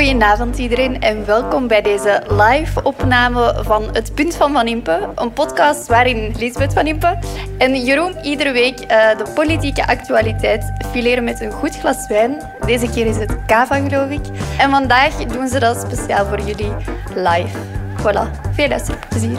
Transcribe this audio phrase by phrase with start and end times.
[0.00, 5.08] Goedenavond iedereen en welkom bij deze live opname van Het Punt van Van Impe.
[5.14, 7.18] Een podcast waarin Lisbeth Van Impe
[7.58, 12.42] en Jeroen iedere week uh, de politieke actualiteit fileren met een goed glas wijn.
[12.66, 14.26] Deze keer is het Cava geloof ik.
[14.58, 16.72] En vandaag doen ze dat speciaal voor jullie
[17.14, 17.58] live.
[17.96, 19.38] Voilà, veel luisterplezier.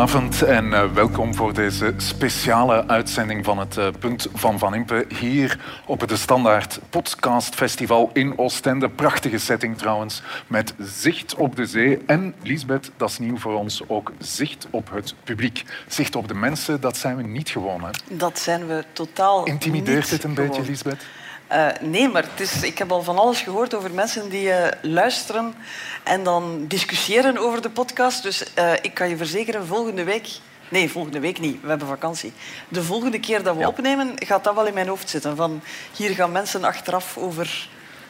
[0.00, 5.06] Goedenavond en uh, welkom voor deze speciale uitzending van het uh, Punt van Van Impe
[5.18, 8.88] hier op het Standaard Podcast Festival in Oostende.
[8.88, 13.82] Prachtige setting trouwens, met zicht op de zee en, Lisbeth, dat is nieuw voor ons,
[13.86, 15.64] ook zicht op het publiek.
[15.86, 17.84] Zicht op de mensen, dat zijn we niet gewoon.
[17.84, 17.90] Hè?
[18.16, 21.06] Dat zijn we totaal Intimideert het een beetje, Lisbeth?
[21.52, 24.66] Uh, nee, maar het is, ik heb al van alles gehoord over mensen die uh,
[24.82, 25.54] luisteren
[26.02, 28.22] en dan discussiëren over de podcast.
[28.22, 30.28] Dus uh, ik kan je verzekeren, volgende week...
[30.68, 31.62] Nee, volgende week niet.
[31.62, 32.32] We hebben vakantie.
[32.68, 33.68] De volgende keer dat we ja.
[33.68, 35.36] opnemen, gaat dat wel in mijn hoofd zitten.
[35.36, 35.60] Van,
[35.96, 37.68] hier gaan mensen achteraf over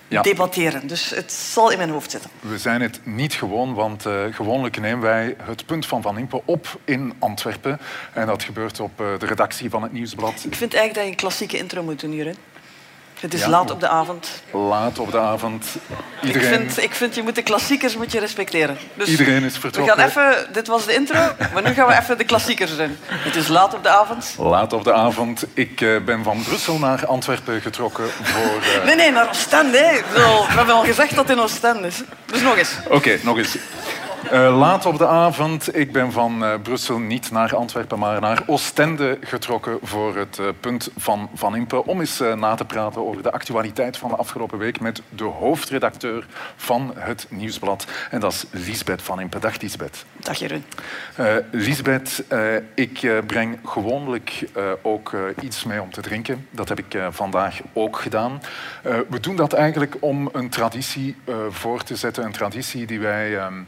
[0.09, 0.23] ja.
[0.23, 0.87] debatteren.
[0.87, 2.31] Dus het zal in mijn hoofd zitten.
[2.41, 6.43] We zijn het niet gewoon, want uh, gewoonlijk nemen wij het punt van Van Impe
[6.45, 7.81] op in Antwerpen.
[8.13, 10.45] En dat gebeurt op uh, de redactie van het Nieuwsblad.
[10.45, 12.35] Ik vind eigenlijk dat je een klassieke intro moet doen hier.
[13.21, 13.49] Het is ja.
[13.49, 14.43] laat op de avond.
[14.53, 15.67] Laat op de avond.
[16.23, 16.53] Iedereen...
[16.53, 18.79] Ik, vind, ik vind, je moet de klassiekers moet je respecteren.
[18.95, 19.97] Dus Iedereen is vertrokken.
[19.97, 21.19] We gaan even, dit was de intro,
[21.53, 22.99] maar nu gaan we even de klassiekers in.
[23.07, 24.35] Het is laat op de avond.
[24.39, 25.45] Laat op de avond.
[25.55, 28.81] Ik uh, ben van Brussel naar Antwerpen getrokken voor...
[28.81, 28.85] Uh...
[28.85, 30.03] Nee, nee, naar Oostende.
[30.13, 32.03] We hebben al gezegd dat het in Oostende is.
[32.27, 32.73] Dus nog eens.
[32.85, 33.57] Oké, okay, nog eens.
[34.25, 35.77] Uh, laat op de avond.
[35.77, 40.47] Ik ben van uh, Brussel niet naar Antwerpen, maar naar Oostende getrokken voor het uh,
[40.61, 41.87] punt van Van Impe.
[41.87, 46.27] Om eens na te praten over de actualiteit van de afgelopen week met de hoofdredacteur
[46.57, 47.87] van het Nieuwsblad.
[48.11, 49.39] En dat is Lisbeth Van Impe.
[49.39, 50.05] Dag Lisbeth.
[50.17, 50.65] Dag Jeroen.
[51.51, 52.25] Lisbeth,
[52.75, 54.49] ik breng gewoonlijk
[54.83, 56.47] ook iets mee om te drinken.
[56.51, 58.43] Dat heb ik vandaag ook gedaan.
[58.83, 61.17] we doen dat eigenlijk om een traditie
[61.51, 62.25] voor te zetten.
[62.25, 63.63] Een traditie die wij ehm,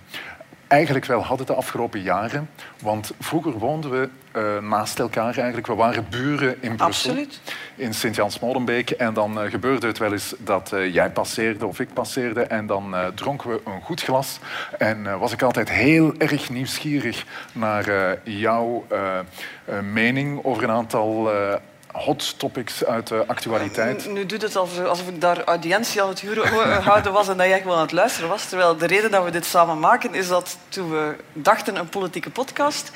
[0.72, 2.50] eigenlijk wel hadden de afgelopen jaren.
[2.80, 5.66] Want vroeger woonden we uh, naast elkaar eigenlijk.
[5.66, 7.10] We waren buren in Brussel.
[7.10, 7.40] Absoluut.
[7.76, 8.90] In Sint-Jans-Molenbeek.
[8.90, 12.42] En dan uh, gebeurde het wel eens dat uh, jij passeerde of ik passeerde.
[12.42, 14.38] En dan dronken we een goed glas.
[14.78, 18.86] En was ik altijd heel erg nieuwsgierig naar jouw
[19.92, 21.30] mening over een aantal
[21.92, 24.06] hot topics uit de actualiteit.
[24.06, 26.22] Nu, doet het alsof, alsof ik daar audiëntie aan het
[26.84, 28.48] houden was en dat jij gewoon aan het luisteren was.
[28.48, 32.30] Terwijl de reden dat we dit samen maken is dat toen we dachten een politieke
[32.30, 32.90] podcast,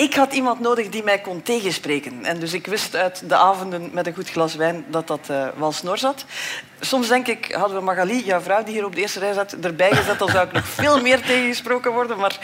[0.00, 2.24] ik had iemand nodig die mij kon tegenspreken.
[2.24, 5.46] En dus ik wist uit de avonden met een goed glas wijn dat dat uh,
[5.56, 6.24] wel snor zat.
[6.80, 9.52] Soms denk ik, hadden we Magali, jouw vrouw die hier op de eerste rij zat,
[9.52, 12.18] erbij gezet, dan zou ik nog veel meer tegengesproken worden.
[12.18, 12.38] Maar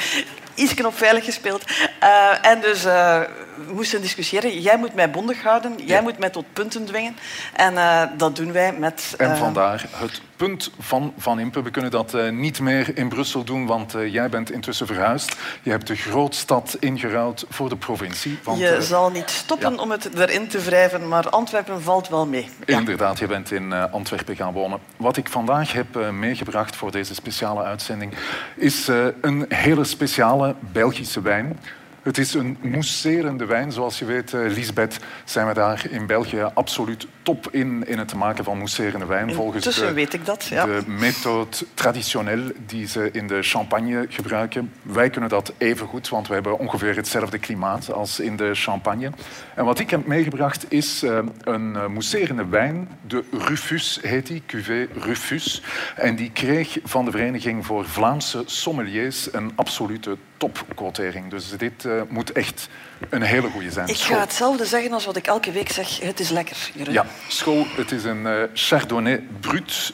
[0.55, 1.65] iets op veilig gespeeld.
[2.03, 3.21] Uh, en dus uh,
[3.67, 4.61] we moesten discussiëren.
[4.61, 5.73] Jij moet mij bondig houden.
[5.77, 6.03] Jij ja.
[6.03, 7.17] moet mij tot punten dwingen.
[7.53, 9.15] En uh, dat doen wij met...
[9.19, 11.63] En vandaar het punt van Van Impe.
[11.63, 15.37] We kunnen dat niet meer in Brussel doen, want jij bent intussen verhuisd.
[15.63, 18.39] Je hebt de grootstad ingeruild voor de provincie.
[18.43, 19.83] Want, je zal niet stoppen ja.
[19.83, 22.49] om het erin te wrijven, maar Antwerpen valt wel mee.
[22.65, 24.79] Inderdaad, je bent in Antwerpen gaan wonen.
[24.97, 28.13] Wat ik vandaag heb meegebracht voor deze speciale uitzending
[28.57, 28.89] is
[29.21, 31.59] een hele speciale Belgische wijn.
[32.07, 33.73] Het is een mousserende wijn.
[33.73, 38.15] Zoals je weet, uh, Lisbeth, zijn we daar in België absoluut top in, in het
[38.15, 39.35] maken van mousserende wijn.
[39.35, 40.65] Volgens de, weet ik dat, ja.
[40.65, 44.73] de methode traditioneel die ze in de champagne gebruiken.
[44.83, 49.11] Wij kunnen dat even goed, want we hebben ongeveer hetzelfde klimaat als in de champagne.
[49.55, 52.89] En wat ik heb meegebracht is uh, een uh, mousserende wijn.
[53.07, 55.63] De Rufus heet die, cuvée Rufus.
[55.97, 61.31] En die kreeg van de Vereniging voor Vlaamse Sommeliers een absolute topquotering.
[61.31, 62.69] Dus dit uh, moet echt
[63.09, 63.89] een hele goede zijn.
[63.89, 66.01] Ik ga hetzelfde zeggen als wat ik elke week zeg.
[66.01, 66.71] Het is lekker.
[66.75, 66.93] Jeroen.
[66.93, 67.67] Ja, school.
[67.77, 69.93] Het is een uh, Chardonnay brut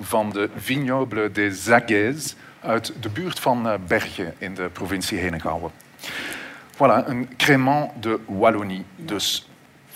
[0.00, 5.70] van de Vignoble des Agues uit de buurt van uh, Bergen in de provincie Henegouwen.
[6.74, 8.84] Voilà, een crément de Wallonie.
[8.96, 9.49] Dus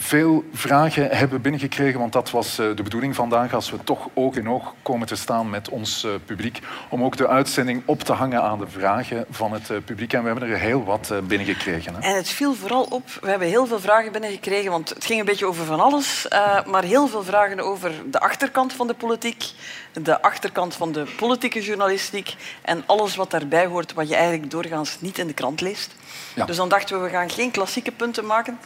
[0.05, 4.37] veel vragen hebben binnengekregen, want dat was eh, de bedoeling vandaag, als we toch oog
[4.37, 6.59] in oog komen te staan met ons eh, publiek,
[6.89, 10.13] om ook de uitzending op te hangen aan de vragen van het eh, publiek.
[10.13, 11.95] En we hebben er heel wat binnengekregen.
[11.95, 12.01] Hè.
[12.01, 15.27] En het viel vooral op, we hebben heel veel vragen binnengekregen, want het ging een
[15.27, 16.27] beetje over van alles,
[16.67, 19.45] maar heel veel vragen over de achterkant van de politiek,
[19.93, 24.97] de achterkant van de politieke journalistiek en alles wat daarbij hoort, wat je eigenlijk doorgaans
[25.01, 25.95] niet in de krant leest.
[26.35, 26.45] Ja.
[26.45, 28.59] Dus dan dachten we, we gaan geen klassieke punten maken.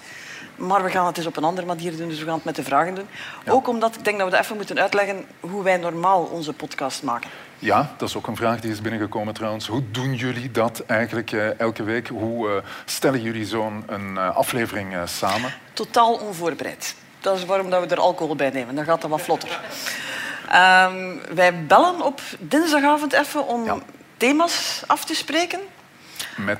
[0.58, 2.56] Maar we gaan het eens op een andere manier doen, dus we gaan het met
[2.56, 3.08] de vragen doen.
[3.48, 7.30] Ook omdat ik denk dat we even moeten uitleggen hoe wij normaal onze podcast maken.
[7.58, 9.66] Ja, dat is ook een vraag die is binnengekomen trouwens.
[9.66, 12.08] Hoe doen jullie dat eigenlijk uh, elke week?
[12.08, 15.54] Hoe uh, stellen jullie zo'n uh, aflevering samen?
[15.72, 16.94] Totaal onvoorbereid.
[17.20, 18.74] Dat is waarom dat we er alcohol bij nemen.
[18.74, 19.60] Dan gaat het wat vlotter.
[20.44, 23.82] Um, wij bellen op dinsdagavond even om
[24.16, 25.60] thema's af te spreken.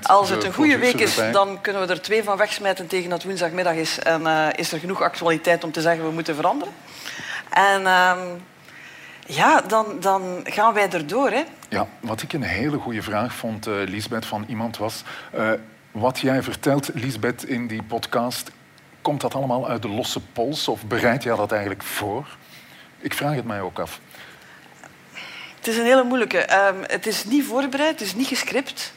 [0.03, 3.23] Als het een goede week is, dan kunnen we er twee van wegsmijten tegen dat
[3.23, 3.99] woensdagmiddag is.
[3.99, 6.75] En uh, is er genoeg actualiteit om te zeggen we moeten veranderen.
[7.51, 8.17] En uh,
[9.27, 11.31] ja, dan, dan gaan wij erdoor.
[11.31, 11.43] Hè.
[11.69, 15.03] Ja, wat ik een hele goede vraag vond, uh, Lisbeth, van iemand was...
[15.35, 15.51] Uh,
[15.91, 18.51] wat jij vertelt, Lisbeth, in die podcast...
[19.03, 22.27] komt dat allemaal uit de losse pols of bereid jij dat eigenlijk voor?
[22.99, 24.01] Ik vraag het mij ook af.
[25.57, 26.39] Het is een hele moeilijke.
[26.69, 28.93] Um, het is niet voorbereid, het is niet gescript.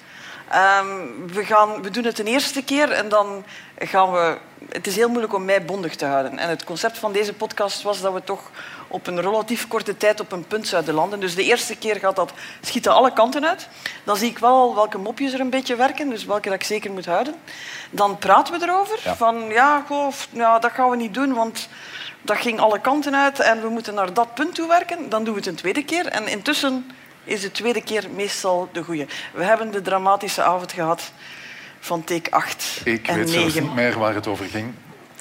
[0.55, 3.43] Um, we, gaan, we doen het een eerste keer en dan
[3.77, 4.37] gaan we...
[4.69, 6.37] Het is heel moeilijk om mij bondig te houden.
[6.37, 8.51] En het concept van deze podcast was dat we toch
[8.87, 11.19] op een relatief korte tijd op een punt zouden landen.
[11.19, 12.31] Dus de eerste keer gaat dat
[12.61, 13.67] schieten alle kanten uit.
[14.03, 16.91] Dan zie ik wel welke mopjes er een beetje werken, dus welke dat ik zeker
[16.91, 17.35] moet houden.
[17.91, 18.99] Dan praten we erover.
[19.17, 21.67] Van ja, goh, ja, dat gaan we niet doen, want
[22.21, 25.09] dat ging alle kanten uit en we moeten naar dat punt toe werken.
[25.09, 26.07] Dan doen we het een tweede keer.
[26.07, 26.91] En intussen
[27.31, 29.07] is de tweede keer meestal de goede.
[29.33, 31.11] We hebben de dramatische avond gehad
[31.79, 33.39] van take 8 Ik en weet 9.
[33.39, 34.73] zelfs niet meer waar het over ging.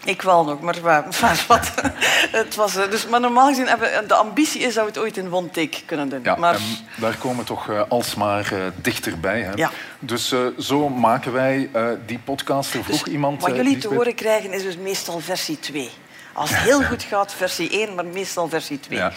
[0.05, 1.73] Ik wel nog, maar, maar wat.
[2.43, 5.17] het was, eh, dus, maar normaal gezien hebben de ambitie is dat we het ooit
[5.17, 6.21] in one take kunnen doen.
[6.23, 6.55] Ja, maar...
[6.55, 6.61] en
[6.97, 9.41] daar komen we toch uh, alsmaar uh, dichterbij.
[9.41, 9.53] Hè?
[9.55, 9.71] Ja.
[9.99, 11.71] Dus uh, zo maken wij
[12.07, 12.75] die podcast.
[12.75, 13.43] Er vroeg dus iemand...
[13.43, 15.91] Wat jullie te horen krijgen is dus meestal versie 2.
[16.32, 18.99] Als het heel goed gaat, versie 1, maar meestal versie 2.
[18.99, 19.12] Ja.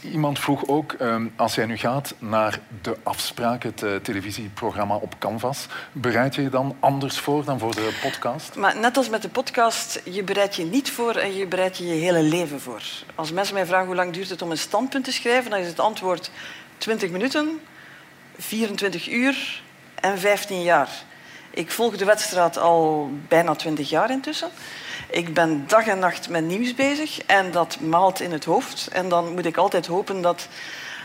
[0.00, 5.18] Iemand vroeg ook, um, als jij nu gaat naar de afspraak, het uh, televisieprogramma op
[5.18, 8.54] Canvas, bereid je je dan anders voor dan voor de podcast?
[8.54, 11.86] Maar net als met de podcast, je bereidt je niet voor en je bereidt je
[11.86, 12.82] je hele leven voor.
[13.14, 15.66] Als mensen mij vragen hoe lang duurt het om een standpunt te schrijven, dan is
[15.66, 16.30] het antwoord
[16.78, 17.60] 20 minuten,
[18.38, 19.62] 24 uur
[19.94, 20.88] en 15 jaar.
[21.50, 24.50] Ik volg de wedstrijd al bijna 20 jaar intussen.
[25.14, 28.88] Ik ben dag en nacht met nieuws bezig en dat maalt in het hoofd.
[28.92, 30.48] En dan moet ik altijd hopen dat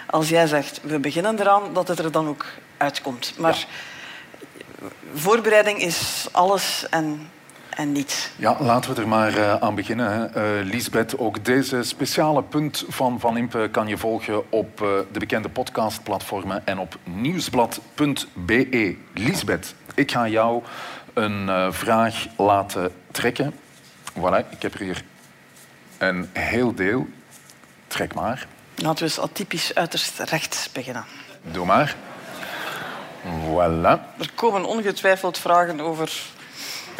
[0.05, 2.45] als jij zegt we beginnen eraan, dat het er dan ook
[2.77, 3.33] uitkomt.
[3.37, 3.67] Maar
[5.13, 7.29] voorbereiding is alles en,
[7.69, 8.29] en niets.
[8.35, 10.11] Ja, laten we er maar uh, aan beginnen.
[10.11, 10.59] Hè.
[10.59, 15.19] Uh, Lisbeth, ook deze speciale punt van Van Impe kan je volgen op uh, de
[15.19, 18.95] bekende podcastplatformen en op nieuwsblad.be.
[19.13, 20.63] Lisbeth, ik ga jou
[21.13, 23.53] een vraag laten trekken.
[24.19, 25.03] Voilà, ik heb er hier
[25.97, 27.07] een heel deel.
[27.87, 28.47] Trek maar.
[28.75, 31.05] Laten we eens atypisch uiterst rechts beginnen.
[31.41, 31.95] Doe maar.
[33.23, 33.99] Voilà.
[34.19, 36.11] Er komen ongetwijfeld vragen over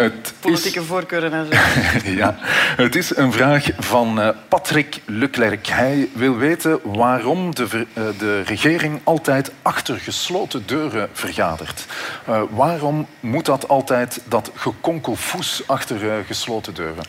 [0.04, 0.86] het politieke is...
[0.86, 2.10] voorkeuren en zo.
[2.22, 2.36] ja,
[2.76, 5.68] het is een vraag van uh, Patrick Leclerc.
[5.68, 11.86] Hij wil weten waarom de, uh, de regering altijd achter gesloten deuren vergadert.
[12.30, 17.04] Uh, waarom moet dat altijd, dat gekonkelfoes achter gesloten deuren?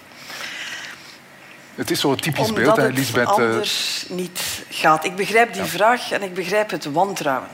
[1.75, 3.29] Het is zo'n typisch Omdat beeld, hè, Lisbeth.
[3.29, 5.05] het anders niet gaat.
[5.05, 5.69] Ik begrijp die ja.
[5.69, 7.49] vraag en ik begrijp het wantrouwen.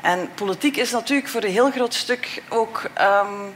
[0.00, 3.54] En politiek is natuurlijk voor een heel groot stuk ook um,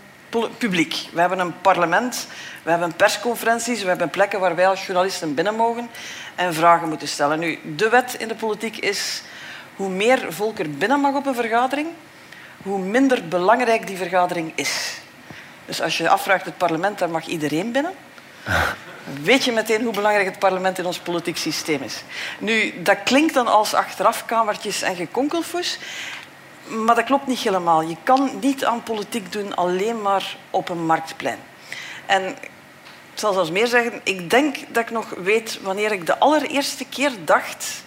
[0.59, 1.09] publiek.
[1.13, 2.27] We hebben een parlement,
[2.63, 5.91] we hebben persconferenties, we hebben plekken waar wij als journalisten binnen mogen
[6.35, 7.39] en vragen moeten stellen.
[7.39, 9.23] Nu, de wet in de politiek is
[9.77, 11.89] hoe meer volk er binnen mag op een vergadering,
[12.63, 15.01] hoe minder belangrijk die vergadering is.
[15.67, 17.93] Dus als je afvraagt het parlement, daar mag iedereen binnen
[19.23, 22.03] weet je meteen hoe belangrijk het parlement in ons politiek systeem is.
[22.39, 25.79] Nu, dat klinkt dan als achterafkamertjes en gekonkelfoes,
[26.73, 27.83] maar dat klopt niet helemaal.
[27.83, 31.39] Je kan niet aan politiek doen alleen maar op een marktplein.
[32.07, 32.29] En
[33.13, 36.85] ik zal zelfs meer zeggen, ik denk dat ik nog weet wanneer ik de allereerste
[36.85, 37.83] keer dacht...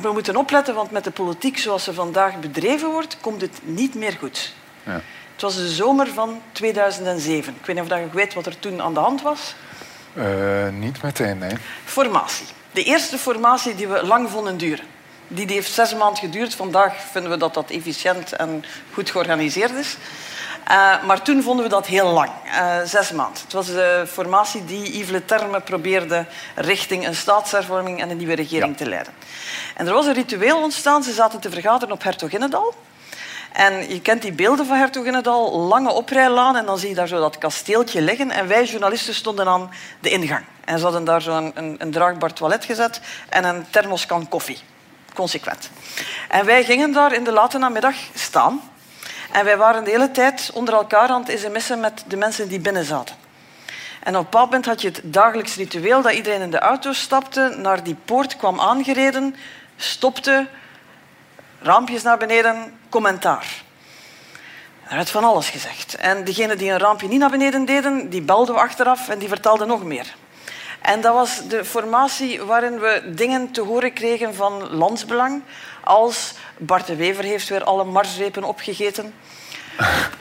[0.00, 3.94] We moeten opletten, want met de politiek zoals ze vandaag bedreven wordt, komt het niet
[3.94, 4.54] meer goed.
[4.82, 5.00] Ja.
[5.32, 7.54] Het was de zomer van 2007.
[7.60, 9.54] Ik weet niet of je weet wat er toen aan de hand was.
[10.14, 11.56] Uh, niet meteen, nee.
[11.84, 12.46] Formatie.
[12.70, 14.84] De eerste formatie die we lang vonden duren.
[15.34, 16.54] Die, die heeft zes maanden geduurd.
[16.54, 19.96] Vandaag vinden we dat dat efficiënt en goed georganiseerd is.
[20.70, 23.42] Uh, maar toen vonden we dat heel lang, uh, zes maanden.
[23.42, 28.34] Het was de formatie die Yves Le Terme probeerde richting een staatshervorming en een nieuwe
[28.34, 28.84] regering ja.
[28.84, 29.12] te leiden.
[29.76, 31.02] En er was een ritueel ontstaan.
[31.02, 32.74] Ze zaten te vergaderen op Hertoginnedal.
[33.52, 37.20] En je kent die beelden van Hertoginnedal, lange oprijlaan en dan zie je daar zo
[37.20, 38.30] dat kasteeltje liggen.
[38.30, 39.70] En wij journalisten stonden aan
[40.00, 40.44] de ingang.
[40.64, 44.58] En ze hadden daar zo een, een, een draagbaar toilet gezet en een thermoskan koffie.
[45.14, 45.70] Consequent.
[46.28, 48.60] En wij gingen daar in de late namiddag staan.
[49.32, 52.60] En wij waren de hele tijd onder elkaar aan het sms'en met de mensen die
[52.60, 53.16] binnen zaten.
[54.02, 56.92] En op een bepaald moment had je het dagelijks ritueel dat iedereen in de auto
[56.92, 59.36] stapte, naar die poort kwam aangereden,
[59.76, 60.46] stopte,
[61.60, 63.62] raampjes naar beneden, commentaar.
[64.88, 65.94] Er werd van alles gezegd.
[65.94, 69.28] En degenen die een raampje niet naar beneden deden, die belden we achteraf en die
[69.28, 70.14] vertelden nog meer.
[70.82, 75.42] En dat was de formatie waarin we dingen te horen kregen van landsbelang,
[75.84, 79.14] als Bart de Wever heeft weer alle marsrepen opgegeten.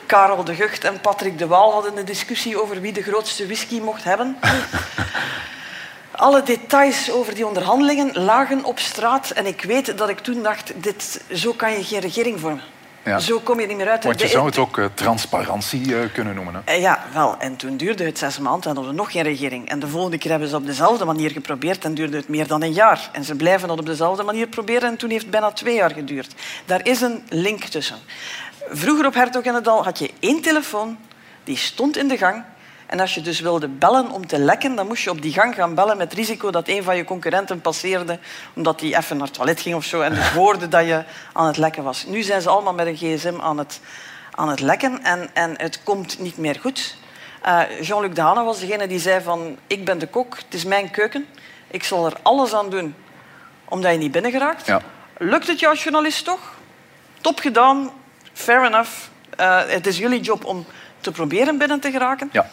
[0.06, 3.80] Karel de Gucht en Patrick de Waal hadden een discussie over wie de grootste whisky
[3.80, 4.38] mocht hebben.
[6.12, 10.72] Alle details over die onderhandelingen lagen op straat en ik weet dat ik toen dacht,
[10.76, 12.64] dit, zo kan je geen regering vormen.
[13.04, 13.20] Ja.
[13.20, 14.04] Zo kom je niet meer uit.
[14.04, 16.64] Want je zou het ook uh, transparantie uh, kunnen noemen.
[16.66, 16.76] Hè?
[16.76, 17.36] Uh, ja, wel.
[17.40, 19.70] En toen duurde het zes maanden en hadden we nog geen regering.
[19.70, 22.62] En de volgende keer hebben ze op dezelfde manier geprobeerd en duurde het meer dan
[22.62, 23.10] een jaar.
[23.12, 25.92] En ze blijven dat op dezelfde manier proberen en toen heeft het bijna twee jaar
[25.92, 26.36] geduurd.
[26.66, 27.98] Daar is een link tussen.
[28.70, 29.44] Vroeger op Hertog
[29.84, 30.98] had je één telefoon,
[31.44, 32.44] die stond in de gang
[32.92, 35.56] en als je dus wilde bellen om te lekken, dan moest je op die gang
[35.56, 38.20] gaan bellen met risico dat een van je concurrenten passeerde
[38.54, 41.48] omdat hij even naar het toilet ging of zo en dus hoorde dat je aan
[41.48, 42.06] het lekken was.
[42.06, 43.80] Nu zijn ze allemaal met een gsm aan het,
[44.32, 46.96] aan het lekken en, en het komt niet meer goed.
[47.46, 50.92] Uh, Jean-Luc Dehane was degene die zei van ik ben de kok, het is mijn
[50.92, 51.26] keuken,
[51.68, 52.96] ik zal er alles aan doen
[53.66, 54.66] omdat je niet binnen geraakt.
[54.66, 54.82] Ja.
[55.18, 56.54] Lukt het jou als journalist toch?
[57.22, 57.92] Top gedaan,
[58.34, 58.92] fair enough.
[59.40, 60.66] Uh, het is jullie job om
[61.00, 62.30] te proberen binnen te geraken.
[62.32, 62.50] Ja.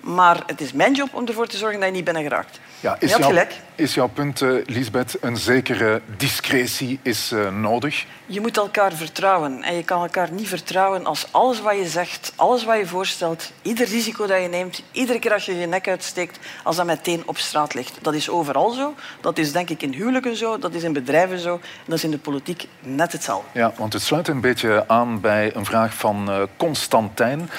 [0.00, 2.60] Maar het is mijn job om ervoor te zorgen dat je niet binnen geraakt.
[2.80, 8.06] Ja, is, jouw, is jouw punt, uh, Lisbeth, een zekere discretie is uh, nodig?
[8.26, 9.62] Je moet elkaar vertrouwen.
[9.62, 13.52] En je kan elkaar niet vertrouwen als alles wat je zegt, alles wat je voorstelt,
[13.62, 17.22] ieder risico dat je neemt, iedere keer als je je nek uitsteekt, als dat meteen
[17.26, 17.98] op straat ligt.
[18.02, 18.94] Dat is overal zo.
[19.20, 21.54] Dat is denk ik in huwelijken zo, dat is in bedrijven zo.
[21.54, 23.48] En dat is in de politiek net hetzelfde.
[23.52, 27.50] Ja, want het sluit een beetje aan bij een vraag van uh, Constantijn.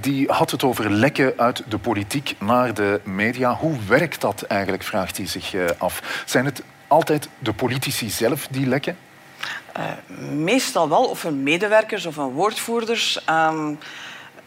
[0.00, 3.54] die had het over lekken uit de politiek naar de media.
[3.54, 6.22] Hoe werkt dat eigenlijk, vraagt hij zich uh, af.
[6.26, 8.98] Zijn het altijd de politici zelf die lekken?
[9.76, 9.84] Uh,
[10.30, 13.20] meestal wel, of hun medewerkers of hun woordvoerders.
[13.30, 13.78] Um,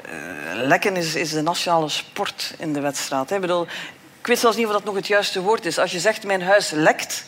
[0.06, 0.12] uh,
[0.54, 3.32] lekken is, is, de nationale sport in de wedstrijd.
[3.32, 3.44] Ik,
[4.20, 5.78] ik weet zelfs niet of dat nog het juiste woord is.
[5.78, 7.26] Als je zegt mijn huis lekt,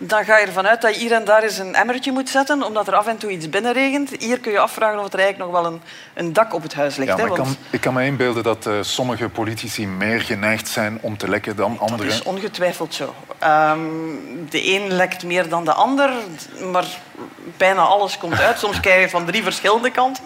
[0.00, 2.62] dan ga je ervan uit dat je hier en daar eens een emmertje moet zetten,
[2.62, 4.10] omdat er af en toe iets binnenregent.
[4.18, 5.80] Hier kun je afvragen of er eigenlijk nog wel een,
[6.14, 7.10] een dak op het huis ligt.
[7.10, 7.38] Ja, hè, want...
[7.38, 11.28] ik, kan, ik, kan, me inbeelden dat uh, sommige politici meer geneigd zijn om te
[11.28, 12.06] lekken dan anderen.
[12.06, 13.14] Dat is ongetwijfeld zo.
[13.44, 16.10] Um, de een lekt meer dan de ander,
[16.72, 16.86] maar
[17.56, 18.58] bijna alles komt uit.
[18.58, 20.24] Soms krijg je van drie verschillende kanten.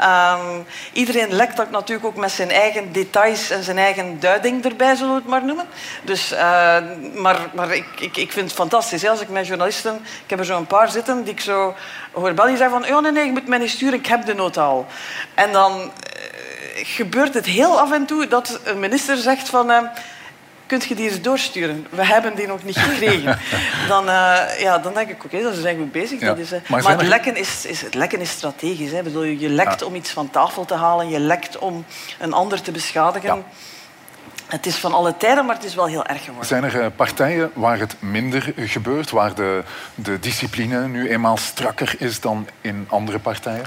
[0.00, 4.94] Um, iedereen lekt dat natuurlijk ook met zijn eigen details en zijn eigen duiding erbij,
[4.94, 5.66] zullen we het maar noemen.
[6.02, 6.38] Dus, uh,
[7.14, 9.94] maar maar ik, ik, ik vind het fantastisch als ik met journalisten...
[9.94, 11.74] Ik heb er zo een paar zitten die ik zo
[12.12, 12.48] hoor bellen.
[12.48, 14.62] Die zeggen van, oh nee, nee, je moet mij niet sturen, ik heb de nota
[14.62, 14.86] al.
[15.34, 15.88] En dan uh,
[16.74, 19.70] gebeurt het heel af en toe dat een minister zegt van...
[19.70, 19.82] Uh,
[20.66, 21.86] kunt je die eens doorsturen?
[21.90, 23.38] We hebben die nog niet gekregen.
[23.88, 26.20] dan, uh, ja, dan denk ik, oké, okay, dat is eigenlijk goed bezig.
[26.20, 26.26] Ja.
[26.26, 28.90] Dat is, uh, maar, maar het, lekken is, is, het lekken is strategisch.
[28.90, 29.02] Hè.
[29.02, 29.86] Bedoel, je lekt ja.
[29.86, 31.84] om iets van tafel te halen, je lekt om
[32.18, 33.36] een ander te beschadigen.
[33.36, 33.42] Ja.
[34.48, 36.46] Het is van alle tijden, maar het is wel heel erg geworden.
[36.46, 39.62] Zijn er eh, partijen waar het minder gebeurt, waar de,
[39.94, 43.64] de discipline nu eenmaal strakker is dan in andere partijen?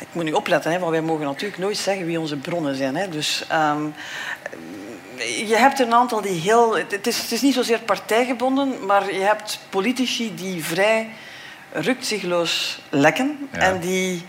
[0.00, 2.96] Ik moet nu opletten, hè, want wij mogen natuurlijk nooit zeggen wie onze bronnen zijn.
[2.96, 3.08] Hè.
[3.08, 3.94] Dus um,
[5.46, 6.76] je hebt een aantal die heel...
[6.76, 11.10] Het is, het is niet zozeer partijgebonden, maar je hebt politici die vrij
[11.72, 13.58] rukzichtloos lekken ja.
[13.58, 14.24] en die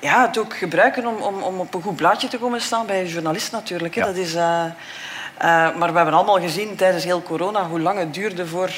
[0.00, 3.00] ja, het ook gebruiken om, om, om op een goed blaadje te komen staan bij
[3.00, 3.94] een journalist natuurlijk.
[3.94, 4.04] Ja.
[4.06, 8.14] Dat is, uh, uh, maar we hebben allemaal gezien tijdens heel corona hoe lang het
[8.14, 8.70] duurde voor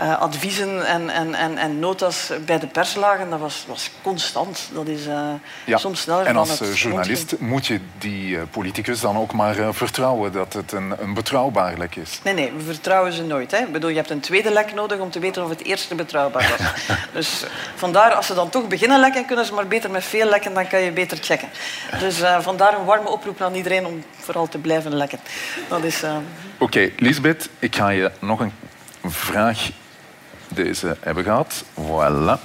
[0.00, 4.68] uh, adviezen en, en, en, en notas bij de pers lagen, dat was, was constant.
[4.72, 5.30] Dat is uh,
[5.64, 5.78] ja.
[5.78, 9.74] soms sneller En als dan het journalist moet je die uh, politicus dan ook maar
[9.74, 12.20] vertrouwen dat het een, een betrouwbaar lek is?
[12.24, 13.50] Nee, nee, we vertrouwen ze nooit.
[13.50, 13.58] Hè.
[13.58, 16.56] Ik bedoel, je hebt een tweede lek nodig om te weten of het eerste betrouwbaar
[16.58, 16.96] was.
[17.12, 20.54] dus vandaar, als ze dan toch beginnen lekken, kunnen ze maar beter met veel lekken,
[20.54, 21.48] dan kan je beter checken.
[21.98, 25.18] Dus vandaar een warme oproep aan iedereen om vooral te blijven lekken.
[25.68, 26.02] Dat is...
[26.02, 26.22] Oké,
[26.58, 28.52] okay, Lisbeth, ik ga je nog een
[29.02, 29.70] vraag
[30.48, 31.64] deze hebben gehad.
[31.74, 32.40] Voilà.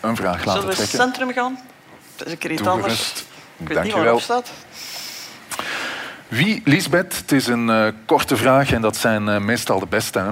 [0.00, 0.98] een vraag laten Zullen we trekken.
[0.98, 1.58] centrum gaan?
[2.16, 3.12] Dat is een keer iets Doe anders.
[3.56, 4.50] Ik weet Dank niet staat.
[6.28, 10.18] Wie, Lisbeth, het is een eh, korte vraag en dat zijn eh, meestal de beste.
[10.18, 10.30] hè.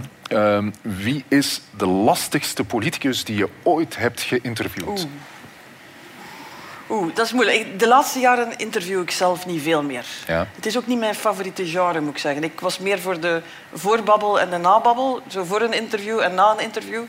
[0.57, 4.89] Ehm, wie is de lastigste politicus die je ooit hebt geïnterviewd?
[4.89, 5.01] Oeh.
[6.95, 7.79] Oeh, dat is moeilijk.
[7.79, 10.07] De laatste jaren interview ik zelf niet veel meer.
[10.27, 10.47] Ja.
[10.55, 12.43] Het is ook niet mijn favoriete genre, moet ik zeggen.
[12.43, 15.23] Ik was meer voor de voorbabbel en de nababbel.
[15.29, 17.03] Zo voor een interview en na een interview.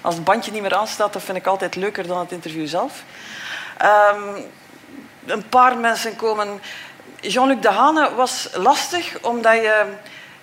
[0.00, 3.02] Als het bandje niet meer aanstaat, dat vind ik altijd leuker dan het interview zelf.
[3.76, 4.40] Ehm,
[5.26, 6.60] een paar mensen komen...
[7.20, 9.84] Jean-Luc Dehane was lastig, omdat je...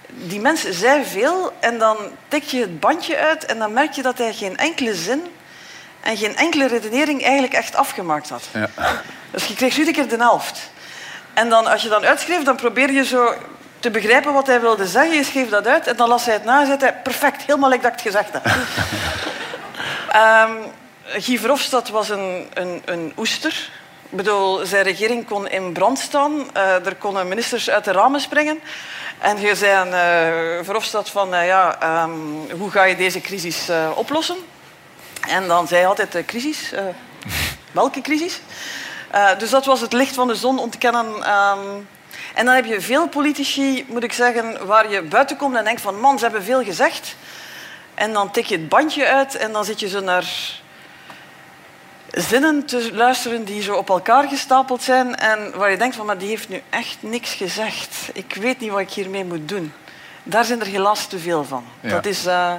[0.07, 4.01] Die mensen zei veel en dan tik je het bandje uit en dan merk je
[4.01, 5.21] dat hij geen enkele zin
[6.01, 8.43] en geen enkele redenering eigenlijk echt afgemaakt had.
[8.53, 8.69] Ja.
[9.31, 10.69] Dus je kreeg iedere keer de helft.
[11.33, 13.33] En dan, als je dan uitschreef, dan probeer je zo
[13.79, 15.15] te begrijpen wat hij wilde zeggen.
[15.15, 16.93] Je schreef dat uit en dan las hij het na en zei hij...
[16.93, 18.45] Perfect, helemaal like dat ik het gezegd heb.
[20.09, 20.51] Ehm
[21.11, 23.69] Guy Verhofstadt was een, een, een oester.
[24.09, 26.49] Ik bedoel, zijn regering kon in brand staan.
[26.53, 28.59] Eh, er konden ministers uit de ramen springen.
[29.19, 31.33] En je zei aan eh, Verhofstadt van...
[31.33, 32.11] eh, ja, ehm,
[32.57, 34.37] hoe ga je deze crisis oplossen?
[35.27, 36.11] En dan zei hij altijd...
[36.11, 36.71] de crisis?
[36.71, 36.83] Eh,
[37.71, 38.41] welke crisis?
[39.11, 41.23] Eh, dus dat was het licht van de zon ontkennen.
[41.23, 41.59] ehm.
[42.33, 45.81] en dan heb je veel politici, moet ik zeggen, waar je buiten komt en denkt
[45.81, 47.15] van man, ze hebben veel gezegd.
[47.93, 50.57] En dan tik je het bandje uit en dan zit je zo naar
[52.11, 56.17] zinnen te luisteren die zo op elkaar gestapeld zijn en waar je denkt van maar
[56.17, 58.09] die heeft nu echt niks gezegd.
[58.13, 59.73] Ik weet niet wat ik hiermee moet doen.
[60.29, 61.63] Daar zijn er helaas te veel van.
[61.79, 61.89] Ja.
[61.89, 62.53] Dat is, eh,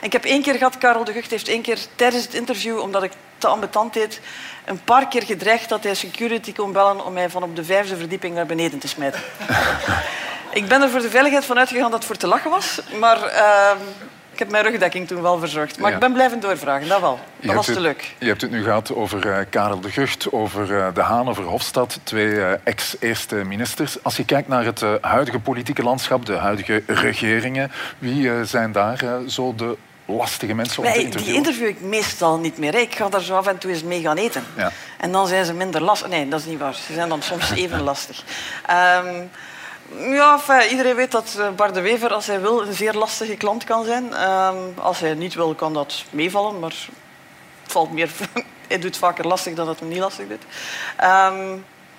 [0.00, 3.02] Ik heb één keer gehad, Karel de Gucht heeft één keer tijdens het interview, omdat
[3.02, 4.20] ik te ambetant deed,
[4.64, 7.96] een paar keer gedreigd dat hij security kon bellen om mij van op de vijfde
[7.96, 9.20] verdieping naar beneden te smijten.
[10.60, 13.22] ik ben er voor de veiligheid van uitgegaan dat het voor te lachen was, maar
[13.22, 13.78] ehm,
[14.36, 15.78] ik heb mijn rugdekking toen wel verzorgd.
[15.78, 15.94] Maar Ja.
[15.94, 17.18] ik ben blijven doorvragen, dat wel.
[17.40, 18.14] Je Dat was te leuk.
[18.18, 21.44] Je hebt het nu gehad over eh, Karel de Gucht, over eh, De Haan, over
[21.44, 24.02] Hofstad, twee eh, ex-eerste ministers.
[24.02, 29.54] Als je kijkt naar het huidige politieke landschap, de huidige regeringen, wie zijn daar zo
[29.54, 31.42] de lastige mensen om te Nee, interviewen?
[31.42, 32.74] die interview ik meestal niet meer.
[32.74, 34.44] Ik ga daar zo af en toe eens mee gaan eten.
[34.56, 34.70] Ja.
[34.98, 36.08] En dan zijn ze minder lastig.
[36.08, 36.74] Nee, dat is niet waar.
[36.74, 38.22] Ze zijn dan soms even lastig.
[38.66, 39.14] Ehm,
[39.98, 43.36] ja, enfin, iedereen weet dat eh, Bart de Wever, als hij wil, een zeer lastige
[43.36, 44.14] klant kan zijn.
[44.14, 46.58] Ehm, als hij niet wil, kan dat meevallen.
[46.58, 46.88] Maar
[47.62, 48.10] het valt meer...
[48.68, 50.42] hij doet vaker lastig dan dat hij niet lastig doet.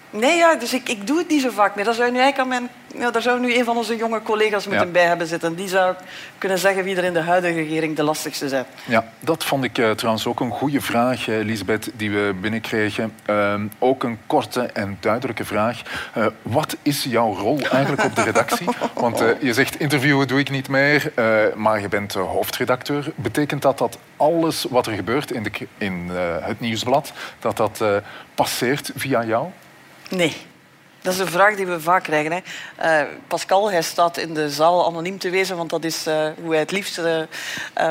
[0.09, 1.85] Nee, ja, dus ik, ik doe het niet zo vaak meer.
[1.85, 2.69] Daar zou nu eigenlijk aan mijn,
[3.03, 4.91] ja, daar zou nu een van onze jonge collega's moeten Ja.
[4.91, 5.55] bij hebben zitten.
[5.55, 5.95] Die zou
[6.37, 8.65] kunnen zeggen wie er in de huidige regering de lastigste zijn.
[8.85, 13.13] Ja, dat vond ik eh, trouwens ook een goede vraag, eh, Lisbeth, die we binnenkregen.
[13.25, 15.81] Ehm, ook een korte en duidelijke vraag.
[16.13, 18.67] Eh, wat is jouw rol eigenlijk op de redactie?
[18.93, 21.11] Want je zegt interviewen doe ik niet meer,
[21.55, 23.11] maar je bent hoofdredacteur.
[23.15, 26.09] Betekent dat dat alles wat er gebeurt in, de, in
[26.41, 27.83] het nieuwsblad, dat dat
[28.35, 29.47] passeert via jou?
[30.09, 30.35] Nee.
[31.01, 32.31] Dat is een vraag die we vaak krijgen.
[32.31, 32.39] Hè.
[32.75, 36.49] Eh, Pascal hij staat in de zaal anoniem te wezen, want dat is eh, hoe
[36.49, 37.23] hij het liefst eh,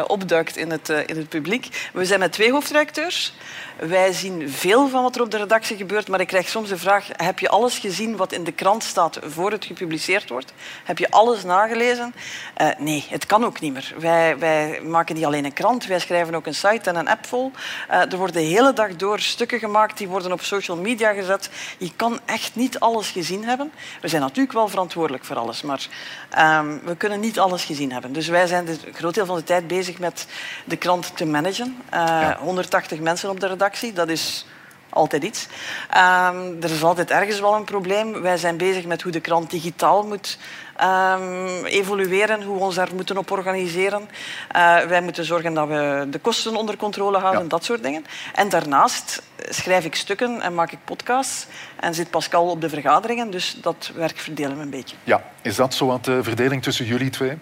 [0.06, 1.88] opduikt in het, in het publiek.
[1.92, 3.34] We zijn met twee hoofdredacteurs.
[3.76, 6.76] Wij zien veel van wat er op de redactie gebeurt, maar ik krijg soms de
[6.76, 10.52] vraag: heb je alles gezien wat in de krant staat voor het gepubliceerd wordt?
[10.84, 12.14] Heb je alles nagelezen?
[12.54, 13.94] Eh, nee, het kan ook niet meer.
[13.98, 17.26] Wij, wij maken niet alleen een krant, wij schrijven ook een site en een app
[17.26, 17.52] vol.
[17.88, 21.50] Eh, er worden de hele dag door stukken gemaakt, die worden op social media gezet.
[21.78, 23.72] Je kan echt niet alles gezien hebben.
[24.00, 25.88] We zijn natuurlijk wel verantwoordelijk voor alles, maar
[26.30, 28.12] ehm, we kunnen niet alles gezien hebben.
[28.12, 30.26] Dus wij zijn een groot deel van de tijd bezig met
[30.64, 31.76] de krant te managen.
[31.90, 34.46] Eh, 180 mensen op de redactie, dat is
[34.88, 35.46] altijd iets.
[35.90, 38.22] Ehm, er is altijd ergens wel een probleem.
[38.22, 40.38] Wij zijn bezig met hoe de krant digitaal moet
[40.76, 44.08] ehm, evolueren, hoe we ons daar moeten op organiseren.
[44.48, 47.48] Eh, wij moeten zorgen dat we de kosten onder controle houden, Ja.
[47.48, 48.04] dat soort dingen.
[48.34, 51.46] En daarnaast schrijf ik stukken en maak ik podcasts
[51.80, 54.96] en zit Pascal op de vergaderingen, dus dat werk verdelen we een beetje.
[55.04, 57.38] Ja, is dat zo wat de verdeling tussen jullie twee?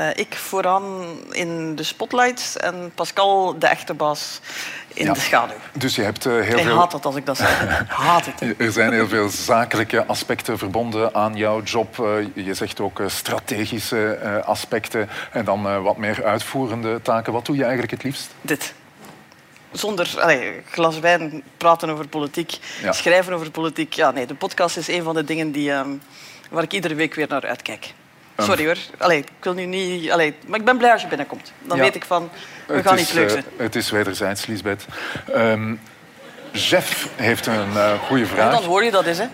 [0.00, 0.84] Eh, ik vooraan
[1.30, 4.40] in de spotlights en Pascal de echte baas
[4.94, 5.12] in Ja.
[5.12, 5.56] de schaduw.
[5.72, 6.76] Dus je hebt eh, heel Hij veel...
[6.76, 7.58] haat het als ik dat zeg.
[7.88, 8.60] Haat het.
[8.60, 11.98] Er zijn heel veel zakelijke aspecten verbonden aan jouw job.
[11.98, 17.32] Eh, Je zegt ook strategische aspecten en dan wat meer uitvoerende taken.
[17.32, 18.30] Wat doe je eigenlijk het liefst?
[18.40, 18.74] Dit.
[19.72, 22.92] Zonder allee, glas wijn praten over politiek, Ja.
[22.92, 23.92] schrijven over politiek.
[23.92, 25.90] Ja, nee, de podcast is een van de dingen die, ehm,
[26.50, 27.92] waar ik iedere week weer naar uitkijk.
[28.42, 28.76] Sorry hoor.
[28.98, 30.10] Allee, ik wil nu niet...
[30.10, 31.52] Allee, maar ik ben blij als je binnenkomt.
[31.62, 31.82] Dan Ja.
[31.82, 32.30] weet ik van,
[32.66, 33.52] we Het gaan is, iets leuks eh, doen.
[33.66, 34.84] het is wederzijds, Lisbeth.
[35.34, 35.74] Ehm,
[36.52, 38.52] Jeff heeft een eh goede vraag.
[38.52, 39.26] dan hoor je dat eens, hè.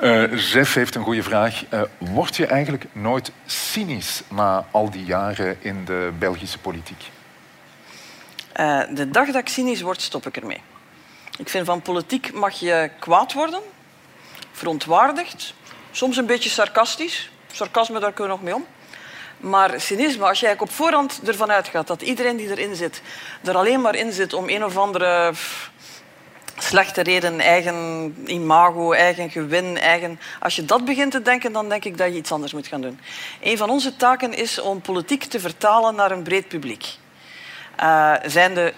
[0.52, 1.64] Jeff heeft een goede vraag.
[1.68, 7.10] Eh, word je eigenlijk nooit cynisch na al die jaren in de Belgische politiek?
[8.60, 10.60] Uh, de dag dat ik cynisch word, stop ik ermee.
[11.38, 13.60] Ik vind van politiek mag je kwaad worden,
[14.52, 15.54] verontwaardigd,
[15.90, 17.30] soms een beetje sarcastisch.
[17.58, 18.66] Sarcasme, daar kunnen we nog mee om.
[19.50, 23.02] Maar cynisme, als jij op voorhand ervan uitgaat dat iedereen die erin zit,
[23.44, 25.32] er alleen maar in zit om een of andere
[26.58, 30.20] slechte reden, eigen imago, eigen gewin, eigen...
[30.40, 32.80] Als je dat begint te denken, dan denk ik dat je iets anders moet gaan
[32.80, 33.00] doen.
[33.40, 36.86] Een van onze taken is om politiek te vertalen naar een breed publiek.
[37.80, 38.74] Uh, zijn de,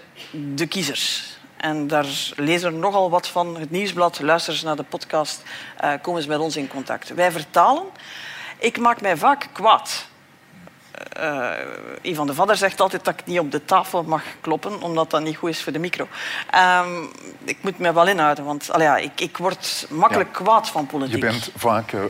[0.55, 1.39] de kiezers.
[1.57, 3.59] En daar lezen we nogal wat van.
[3.59, 5.43] Het nieuwsblad, luister eens naar de podcast,
[5.85, 7.15] uh, komen ze met ons in contact.
[7.15, 7.85] Wij vertalen.
[8.61, 10.09] Ik maak mij vaak kwaad
[11.21, 11.51] uh,
[12.03, 15.23] Ivan de Vadder zegt altijd dat ik niet op de tafel mag kloppen, omdat dat
[15.23, 16.09] niet goed is voor de micro.
[16.85, 17.11] Um,
[17.45, 21.15] ik moet me wel inhouden, want ja, ik, ik word makkelijk kwaad van politiek.
[21.15, 22.01] Je bent vaak uh,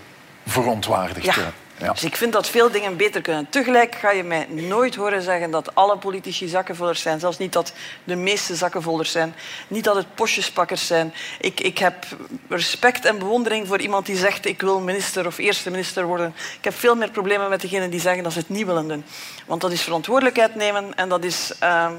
[0.46, 1.34] verontwaardigd.
[1.34, 1.52] Ja.
[1.80, 1.92] Ja.
[1.92, 3.48] Dus ik vind dat veel dingen beter kunnen.
[3.48, 7.20] Tegelijk ga je mij nooit horen zeggen dat alle politici zakkenvullers zijn.
[7.20, 7.72] Zelfs niet dat
[8.04, 9.34] de meeste zakkenvullers zijn.
[9.68, 11.14] Niet dat het postjespakkers zijn.
[11.40, 12.06] Ik, ik heb
[12.48, 16.34] respect en bewondering voor iemand die zegt ik wil minister of eerste minister worden.
[16.58, 19.04] Ik heb veel meer problemen met degenen die zeggen dat ze het niet willen doen.
[19.46, 21.52] Want dat is verantwoordelijkheid nemen en dat is...
[21.62, 21.90] Uh,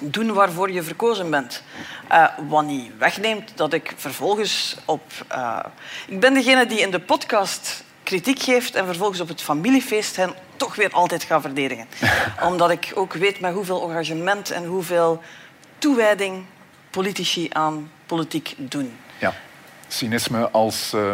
[0.00, 1.62] doen waarvoor je verkozen bent.
[2.12, 5.02] Uh, wat niet wegneemt dat ik vervolgens op...
[5.32, 5.58] Uh,
[6.06, 10.34] ik ben degene die in de podcast kritiek geeft en vervolgens op het familiefeest hen
[10.56, 11.86] toch weer altijd ga verdedigen.
[12.50, 15.22] Omdat ik ook weet met hoeveel engagement en hoeveel
[15.78, 16.44] toewijding
[16.90, 18.96] politici aan politiek doen.
[19.18, 19.34] Ja,
[19.88, 21.12] cynisme als uh,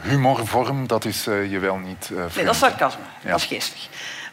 [0.00, 3.02] humorvorm, dat is uh, je wel niet uh, Nee, dat is sarcasme.
[3.24, 3.88] Dat is geestig.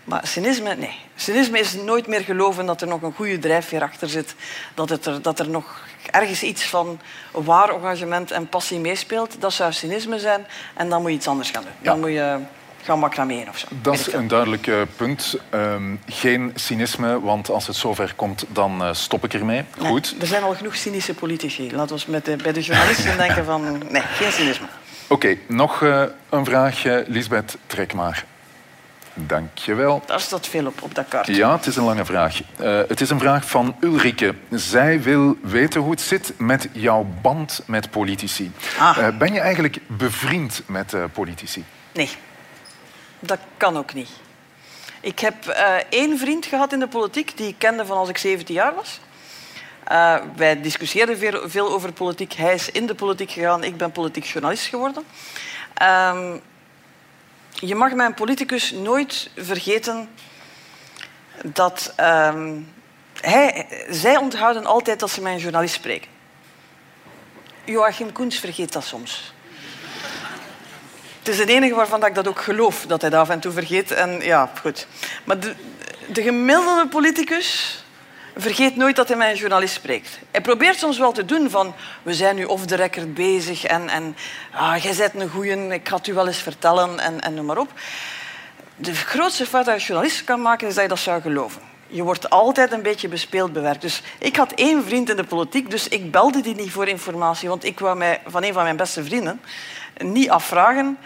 [0.07, 0.95] Maar cynisme, nee.
[1.15, 4.35] Cynisme is nooit meer geloven dat er nog een goede drijfveer achter zit.
[4.73, 6.99] Dat, het er, dat er nog ergens iets van
[7.31, 9.35] waar engagement en passie meespeelt.
[9.39, 10.47] Dat zou cynisme zijn.
[10.73, 11.71] En dan moet je iets anders gaan doen.
[11.81, 12.39] Dan moet je
[12.83, 13.67] gaan macrameren of zo.
[13.81, 15.35] Dat is een duidelijk uh, punt.
[15.53, 19.63] Uh, geen cynisme, want als het zover komt, dan uh, stop ik ermee.
[19.77, 20.15] Goed.
[20.19, 21.75] er zijn al genoeg cynische politici.
[21.75, 23.83] Laten we met de, bij de journalisten denken van...
[23.89, 24.65] Nee, geen cynisme.
[25.07, 27.05] Oké, okay, nog uh, een vraagje.
[27.07, 28.25] Lisbeth, trek maar.
[29.25, 30.01] Dankjewel.
[30.06, 31.36] Daar staat veel op, op dat kaartje.
[31.36, 32.41] Ja, het is een lange vraag.
[32.60, 34.36] Uh, het is een vraag van Ulrike.
[34.51, 38.51] Zij wil weten hoe het zit met jouw band met politici.
[38.80, 38.97] Ah.
[38.97, 41.65] Uh, ben je eigenlijk bevriend met uh, politici?
[41.93, 42.10] Nee,
[43.19, 44.10] dat kan ook niet.
[44.99, 45.36] Ik heb
[45.89, 48.99] één vriend gehad in de politiek die ik kende van als ik 17 jaar was.
[50.36, 52.34] wij discussieerden veel, veel, over politiek.
[52.34, 55.03] Hij is in de politiek gegaan, ik ben politiek journalist geworden.
[57.59, 60.09] Ehm, je mag mijn politicus nooit vergeten
[61.43, 61.93] dat
[63.21, 66.09] hij, zij onthouden altijd dat ze een journalist spreken.
[67.65, 69.33] Joachim Koens vergeet dat soms.
[71.19, 73.51] Het is het enige waarvan ik dat ook geloof, dat hij dat af en toe
[73.51, 73.91] vergeet.
[73.91, 74.87] En ja, goed.
[75.23, 75.55] Maar de,
[76.07, 77.83] de gemiddelde politicus
[78.38, 80.19] vergeet nooit dat hij met een journalist spreekt.
[80.32, 81.73] Hij probeert soms wel te doen van
[82.04, 84.15] we zijn nu off the record bezig en, en
[84.52, 87.45] ah, jij bent een goeie, ik ga het u wel eens vertellen en, en noem
[87.45, 87.71] maar op.
[88.76, 91.62] De grootste fout dat een journalist kan maken is dat je dat zou geloven.
[91.88, 93.82] Je wordt altijd een beetje bespeeld bewerkt.
[93.82, 97.50] Dus ik had één vriend in de politiek, dus ik belde die niet voor informatie,
[97.50, 99.41] want ik wou mij van een van mijn beste vrienden
[99.97, 100.97] niet afvragen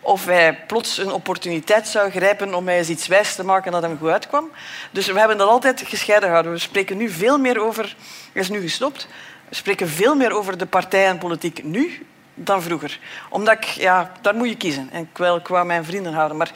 [0.00, 3.82] of hij plots een opportuniteit zou grijpen om mij eens iets wijs te maken dat
[3.82, 4.50] hem goed uitkwam.
[4.90, 6.52] Dus we hebben dat altijd gescheiden gehouden.
[6.52, 7.96] We spreken nu veel meer over...
[8.32, 9.08] Hij is nu gestopt.
[9.48, 12.98] We spreken veel meer over de partij en politiek nu dan vroeger.
[13.28, 13.64] Omdat ik...
[13.64, 14.88] Ja, daar moet je kiezen.
[14.92, 16.36] En ik wil qua mijn vrienden houden.
[16.36, 16.50] Maar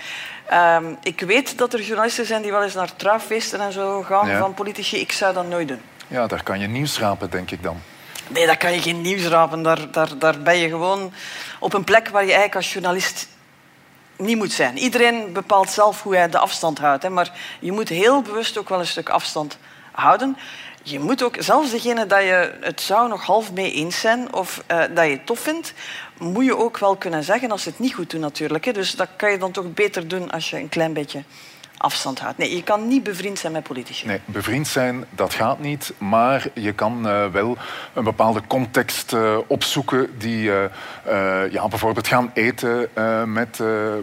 [0.50, 4.38] uh, ik weet dat er journalisten zijn die wel eens naar trouwfeesten en zo gaan
[4.38, 5.00] van politici.
[5.00, 5.80] Ik zou dat nooit doen.
[6.07, 7.83] Ja, daar kan je nieuws rapen, denk ik dan.
[8.29, 9.62] Nee, daar kan je geen nieuws rapen.
[9.62, 11.12] Daar, daar, daar ben je gewoon
[11.59, 13.29] op een plek waar je eigenlijk als journalist
[14.16, 14.79] niet moet zijn.
[14.79, 17.03] Iedereen bepaalt zelf hoe hij de afstand houdt.
[17.03, 19.59] Hè, maar je moet heel bewust ook wel een stuk afstand
[19.92, 20.37] houden.
[20.83, 24.62] Je moet ook, zelfs degene dat je het zou nog half mee eens zijn of
[24.70, 25.72] uh, dat je tof vindt,
[26.18, 28.64] moet je ook wel kunnen zeggen als ze het niet goed doen natuurlijk.
[28.64, 28.72] Hè.
[28.72, 31.22] Dus dat kan je dan toch beter doen als je een klein beetje
[31.85, 32.38] afstand houdt.
[32.38, 34.07] Nee, je kan niet bevriend zijn met politici.
[34.07, 35.92] Nee, bevriend zijn, dat gaat niet.
[35.99, 37.57] Maar je kan uh, wel
[37.92, 40.64] een bepaalde context uh, opzoeken die uh,
[41.51, 42.88] ja, bijvoorbeeld gaan eten
[43.33, 43.57] met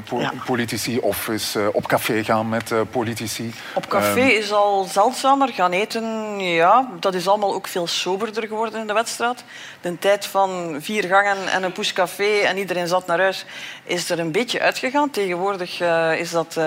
[0.06, 0.32] po ja.
[0.46, 3.54] politici of eens op café gaan met politici.
[3.74, 5.50] Op café um, is al zeldzamer.
[5.50, 9.44] Gaan eten, ja, dat is allemaal ook veel soberder geworden in de wedstrijd.
[9.82, 13.46] De tijd van vier gangen en een poescafé en iedereen zat naar huis
[13.84, 15.10] is er een beetje uitgegaan.
[15.10, 15.82] Tegenwoordig
[16.17, 16.60] is dat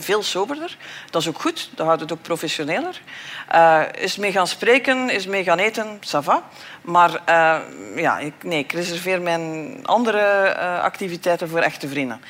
[0.00, 0.76] veel soberder.
[1.10, 3.00] Dat is ook goed, dat houdt het ook professioneler.
[3.54, 6.42] Uh, is mee gaan spreken, is mee gaan eten, ça va.
[6.82, 7.56] Maar uh,
[7.96, 12.20] ja, ik, nee, ik reserveer mijn andere uh, activiteiten voor echte vrienden.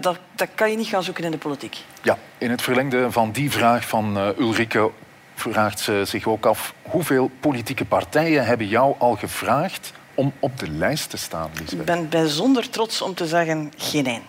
[0.00, 1.76] dat, dat kan je niet gaan zoeken in de politiek.
[2.02, 4.90] Ja, in het verlengde van die vraag van Ulrike
[5.34, 10.68] vraagt ze zich ook af hoeveel politieke partijen hebben jou al gevraagd om op de
[10.68, 11.80] lijst te staan, Lisbeth?
[11.80, 14.22] Ik ben bijzonder trots om te zeggen geen één.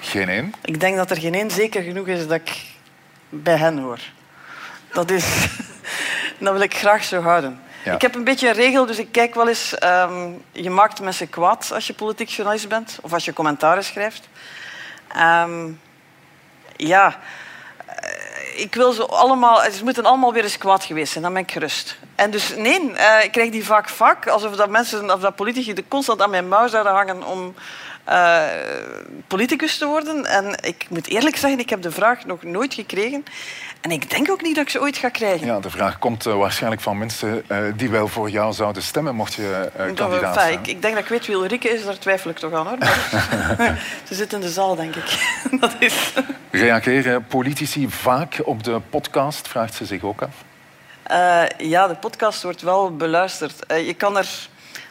[0.00, 0.54] Geen één?
[0.62, 2.62] Ik denk dat er geen één zeker genoeg is dat ik
[3.28, 3.98] bij hen hoor.
[4.92, 5.24] Dat is...
[6.38, 7.60] dat wil ik graag zo houden.
[7.84, 7.94] Ja.
[7.94, 9.78] Ik heb een beetje een regel, dus ik kijk wel eens...
[9.78, 14.28] ehm, je maakt mensen kwaad als je politiek journalist bent of als je commentaren schrijft.
[15.08, 15.68] Ehm,
[16.76, 17.18] ja,
[17.86, 19.70] eh, ik wil ze allemaal...
[19.70, 21.98] Ze moeten allemaal weer eens kwaad geweest zijn, dan ben ik gerust.
[22.14, 25.74] En dus nee, eh, ik krijg die vaak vaak, alsof dat mensen, of dat politici
[25.88, 27.54] constant aan mijn mouw zouden hangen om
[28.10, 28.42] eh,
[29.26, 30.26] politicus te worden.
[30.26, 33.24] En ik moet eerlijk zeggen, ik heb de vraag nog nooit gekregen.
[33.80, 35.46] En ik denk ook niet dat ik ze ooit ga krijgen.
[35.46, 39.14] Ja, de vraag komt eh, waarschijnlijk van mensen eh, die wel voor jou zouden stemmen,
[39.14, 40.52] mocht je Dat- kandidaat zijn.
[40.52, 42.66] ik, ik denk dat ik weet wie Ulrike is, daar twijfel ik toch aan.
[42.66, 42.78] Hoor.
[44.08, 45.36] Ze zit in de zaal, denk ik.
[45.60, 46.12] dat is...
[46.50, 50.34] Reageren politici vaak op de podcast, vraagt ze zich ook af.
[51.58, 53.54] Ja, de podcast wordt wel beluisterd.
[53.68, 54.28] Je kan er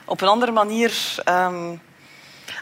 [0.06, 0.94] op een andere manier...
[1.24, 1.76] ehm,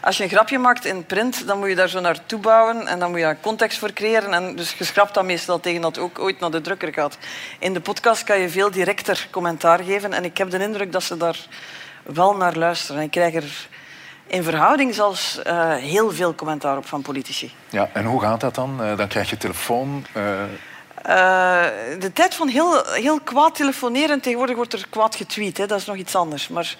[0.00, 2.98] als je een grapje maakt in print, dan moet je daar zo naartoe bouwen en
[2.98, 4.32] dan moet je daar context voor creëren.
[4.32, 7.18] En dus je schrapt dat meestal tegen dat ook ooit naar de drukker gaat.
[7.58, 11.02] In de podcast kan je veel directer commentaar geven en ik heb de indruk dat
[11.02, 11.46] ze daar
[12.02, 12.96] wel naar luisteren.
[12.96, 13.68] En ik krijg er
[14.26, 17.52] in verhouding zelfs eh, heel veel commentaar op van politici.
[17.68, 18.82] Ja, en hoe gaat dat dan?
[18.82, 20.06] Eh, dan krijg je telefoon.
[20.12, 20.44] eh,
[21.98, 25.86] de tijd van heel, heel kwaad telefoneren, tegenwoordig wordt er kwaad getweet, hè, dat is
[25.86, 26.48] nog iets anders.
[26.48, 26.76] Maar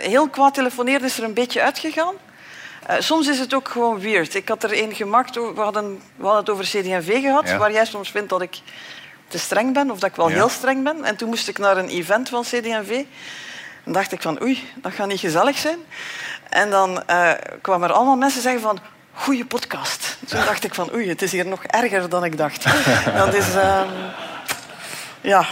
[0.00, 2.14] heel kwaad telefoneren is er een beetje uitgegaan.
[2.86, 4.34] Eh, soms is het ook gewoon weird.
[4.34, 7.56] Ik had er een gemaakt, we hadden, we hadden het over CD&V gehad, Ja.
[7.58, 8.58] waar jij soms vindt dat ik
[9.28, 10.34] te streng ben, of dat ik wel Ja.
[10.34, 11.04] heel streng ben.
[11.04, 13.04] En toen moest ik naar een event van CD&V.
[13.84, 15.78] En dacht ik van, oei, dat gaat niet gezellig zijn.
[16.48, 18.78] En dan eh, kwamen er allemaal mensen zeggen van,
[19.12, 20.16] goeie podcast.
[20.26, 22.64] Toen dacht ik van, oei, het is hier nog erger dan ik dacht.
[23.16, 23.88] dat is, ehm,
[25.20, 25.46] ja,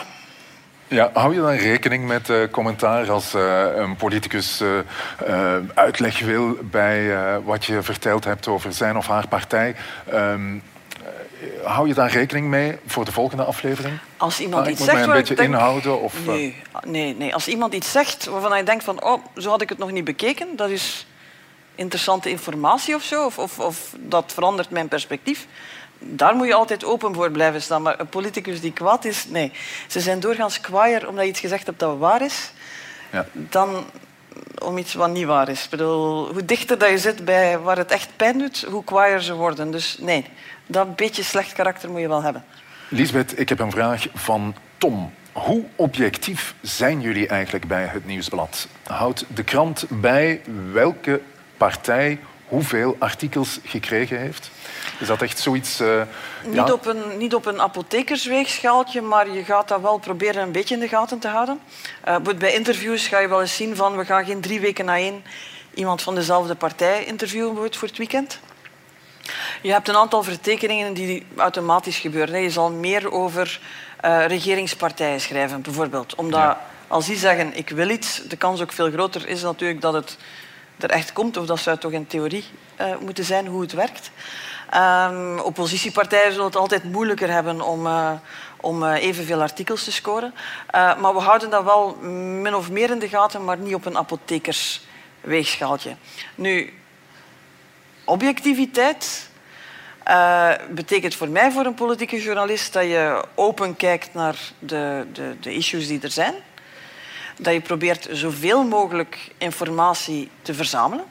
[0.88, 6.58] Ja, hou je dan rekening met eh, commentaar als eh, een politicus eh, uitleg wil
[6.62, 9.74] bij wat je verteld hebt over zijn of haar partij?
[11.44, 13.98] Eh, hou je daar rekening mee voor de volgende aflevering?
[14.16, 15.48] als iemand Ah, iets moet mij zegt een beetje denk...
[15.48, 16.00] inhouden.
[16.00, 17.34] Of, Nee, nee, nee.
[17.34, 20.04] Als iemand iets zegt waarvan je denkt van, oh, zo had ik het nog niet
[20.04, 21.06] bekeken, dat is
[21.74, 25.46] interessante informatie of zo, of, of, of dat verandert mijn perspectief.
[26.06, 27.82] Daar moet je altijd open voor blijven staan.
[27.82, 29.52] Maar een politicus die kwaad is, nee.
[29.88, 32.52] Ze zijn doorgaans kwaaier omdat je iets gezegd hebt dat waar is,
[33.10, 33.26] ja.
[33.32, 33.84] dan
[34.58, 35.64] om iets wat niet waar is.
[35.64, 39.20] Ik bedoel, hoe dichter dat je zit bij waar het echt pijn doet, hoe kwaaier
[39.20, 39.70] ze worden.
[39.70, 40.24] Dus nee,
[40.66, 42.44] dat beetje slecht karakter moet je wel hebben.
[42.88, 45.12] Lisbeth, ik heb een vraag van Tom.
[45.32, 48.68] Hoe objectief zijn jullie eigenlijk bij het Nieuwsblad?
[48.82, 50.40] Houdt de krant bij
[50.72, 51.20] welke
[51.56, 52.18] partij
[52.54, 54.50] hoeveel artikels gekregen heeft?
[54.98, 55.80] Is dat echt zoiets...
[55.80, 56.02] eh,
[56.44, 56.72] Niet, ja?
[56.72, 60.80] op een, niet op een apothekersweegschaaltje, maar je gaat dat wel proberen een beetje in
[60.80, 61.60] de gaten te houden.
[62.04, 64.96] Eh, bij interviews ga je wel eens zien van we gaan geen drie weken na
[64.96, 65.22] één
[65.74, 68.38] iemand van dezelfde partij interviewen voor het weekend.
[69.62, 72.40] Je hebt een aantal vertekeningen die automatisch gebeuren.
[72.42, 73.60] Je zal meer over
[74.00, 76.14] eh, regeringspartijen schrijven, bijvoorbeeld.
[76.14, 76.66] Omdat Ja.
[76.88, 80.16] als die zeggen ik wil iets, de kans ook veel groter is natuurlijk dat het
[80.78, 81.36] er echt komt.
[81.36, 82.44] Of dat zou toch in theorie
[82.76, 84.10] eh, moeten zijn hoe het werkt.
[84.70, 88.12] Ehm, oppositiepartijen zullen het altijd moeilijker hebben om, eh,
[88.56, 90.34] om eh, evenveel artikels te scoren.
[90.72, 91.96] Maar we houden dat wel
[92.40, 95.96] min of meer in de gaten, maar niet op een apothekersweegschaaltje.
[96.34, 96.72] Nu,
[98.04, 99.28] objectiviteit
[100.70, 105.54] betekent voor mij, voor een politieke journalist, dat je open kijkt naar de, de, de
[105.54, 106.34] issues die er zijn.
[107.36, 111.04] Dat je probeert zoveel mogelijk informatie te verzamelen.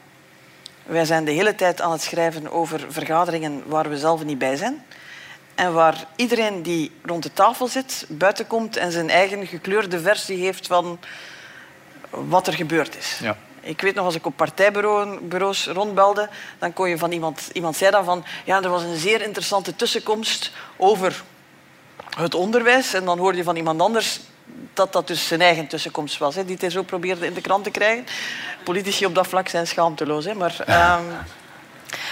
[0.82, 4.56] Wij zijn de hele tijd aan het schrijven over vergaderingen waar we zelf niet bij
[4.56, 4.84] zijn.
[5.54, 10.38] En waar iedereen die rond de tafel zit, buiten komt en zijn eigen gekleurde versie
[10.38, 10.98] heeft van
[12.10, 13.18] wat er gebeurd is.
[13.22, 13.36] Ja.
[13.60, 17.48] Ik weet nog, als ik op partijbureaus rondbelde, dan kon je van iemand...
[17.52, 21.22] Iemand zei dan van, ja, er was een zeer interessante tussenkomst over
[22.16, 22.94] het onderwijs.
[22.94, 24.20] En dan hoorde je van iemand anders
[24.72, 27.64] dat dat dus zijn eigen tussenkomst was, hè, die hij zo probeerde in de krant
[27.64, 28.06] te krijgen.
[28.64, 30.24] Politici op dat vlak zijn schaamteloos.
[30.24, 31.02] Hè, maar, ehm,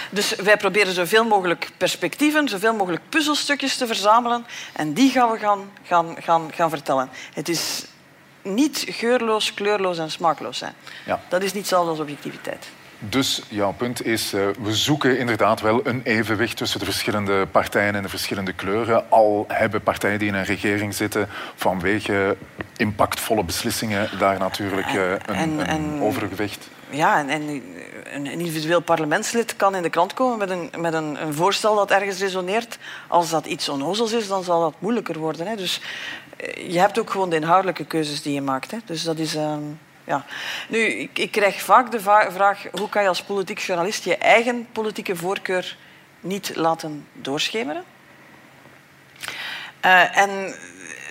[0.09, 4.45] dus wij proberen zoveel mogelijk perspectieven, zoveel mogelijk puzzelstukjes te verzamelen.
[4.73, 7.09] En die gaan we gaan, gaan, gaan, gaan vertellen.
[7.33, 7.85] Het is
[8.41, 10.73] niet geurloos, kleurloos en smaakloos zijn.
[11.05, 11.21] Ja.
[11.29, 12.67] Dat is niet hetzelfde als objectiviteit.
[13.09, 17.95] Dus jouw punt is, eh, we zoeken inderdaad wel een evenwicht tussen de verschillende partijen
[17.95, 19.09] en de verschillende kleuren.
[19.11, 22.37] Al hebben partijen die in een regering zitten vanwege
[22.77, 26.67] impactvolle beslissingen daar natuurlijk eh, een, En- een en- overgewicht.
[26.89, 27.61] ja, en, en
[28.13, 31.91] een individueel parlementslid kan in de krant komen met een, met een, een voorstel dat
[31.91, 32.77] ergens resoneert.
[33.07, 35.47] Als dat iets onnozels is, dan zal dat moeilijker worden.
[35.47, 35.55] Hè.
[35.55, 35.81] Dus
[36.37, 38.71] eh, je hebt ook gewoon de inhoudelijke keuzes die je maakt.
[38.71, 38.77] Hè.
[38.85, 39.35] Dus dat is...
[39.35, 39.53] Uh,
[40.03, 40.25] ja.
[40.69, 44.67] Nu, ik, ik, krijg vaak de vraag hoe kan je als politiek journalist je eigen
[44.71, 45.77] politieke voorkeur
[46.19, 47.83] niet laten doorschemeren.
[49.85, 50.55] Uh, en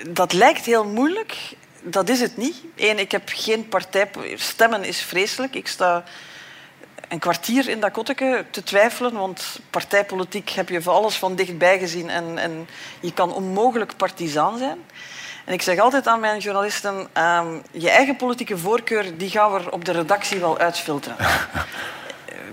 [0.08, 1.38] dat lijkt heel moeilijk.
[1.82, 2.56] Dat is het niet.
[2.76, 4.10] Eén, ik heb geen partij...
[4.34, 5.54] Stemmen is vreselijk.
[5.54, 6.04] Ik sta
[7.08, 8.06] een kwartier in dat
[8.50, 12.68] te twijfelen, want partijpolitiek heb je voor alles van dichtbij gezien en, en
[13.00, 14.78] je kan onmogelijk partizaan zijn.
[15.44, 19.70] En ik zeg altijd aan mijn journalisten, uh, je eigen politieke voorkeur die gaan we
[19.70, 21.16] op de redactie wel uitfilteren.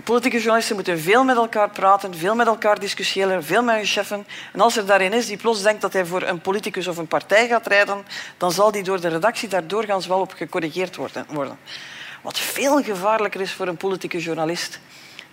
[0.04, 4.26] politieke journalisten moeten veel met elkaar praten, veel met elkaar discussiëren, veel met hun chefen.
[4.52, 7.06] En als er daarin is die plots denkt dat hij voor een politicus of een
[7.06, 8.04] partij gaat rijden,
[8.36, 11.58] dan zal die door de redactie daar doorgaans wel op gecorrigeerd worden.
[12.22, 14.80] Wat veel gevaarlijker is voor een politieke journalist,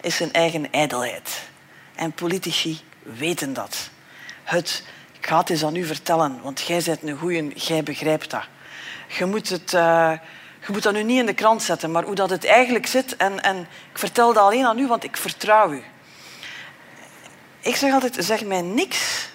[0.02, 1.42] is zijn eigen ijdelheid.
[1.96, 3.90] En politici weten dat.
[4.44, 4.84] Het,
[5.28, 8.44] ik ga het eens aan u vertellen, want jij bent een goeie, jij begrijpt dat.
[9.08, 9.74] Je moet het...
[9.74, 10.12] Uh,
[10.66, 13.16] je moet dat nu niet in de krant zetten, maar hoe dat het eigenlijk zit.
[13.16, 13.60] En, en
[13.92, 15.84] ik vertel dat alleen aan u, want ik vertrouw u.
[17.60, 19.30] Ik zeg altijd, zeg mij niks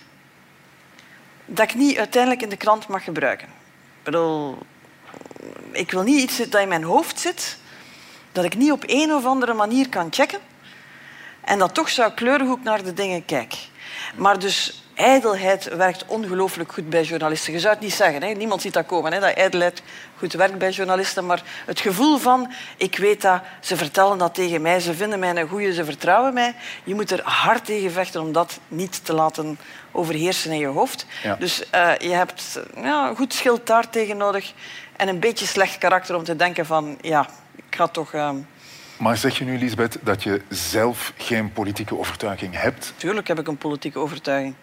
[1.45, 3.49] dat ik niet uiteindelijk in de krant mag gebruiken.
[3.49, 4.59] Ik bedoel,
[5.73, 7.59] ik wil niet iets dat in mijn hoofd zit,
[8.33, 10.41] dat ik niet op een of andere manier kan checken
[11.41, 13.55] en dat toch zou kleuren hoe ik naar de dingen kijk.
[14.17, 17.53] Maar dus ijdelheid werkt ongelooflijk goed bij journalisten.
[17.53, 18.29] Je zou het niet zeggen, hè?
[18.29, 19.21] niemand ziet dat komen, hè?
[19.21, 19.83] dat ijdelheid
[20.19, 21.27] goed werkt bij journalisten.
[21.27, 25.37] Maar het gevoel van, ik weet dat, ze vertellen dat tegen mij, ze vinden mij
[25.37, 26.55] een goeie, ze vertrouwen mij.
[26.85, 29.59] Je moet er hard tegen vechten om dat niet te laten
[29.93, 31.07] overheersen in je hoofd.
[31.39, 34.53] Dus uh, je hebt ja, goed schild daar tegen nodig
[34.97, 38.13] en een beetje slecht karakter om te denken van, ja, ik ga toch...
[38.13, 38.31] Uh...
[38.97, 42.93] Maar zeg je nu, Lisbeth, dat je zelf geen politieke overtuiging hebt?
[42.97, 44.55] Tuurlijk heb ik een politieke overtuiging.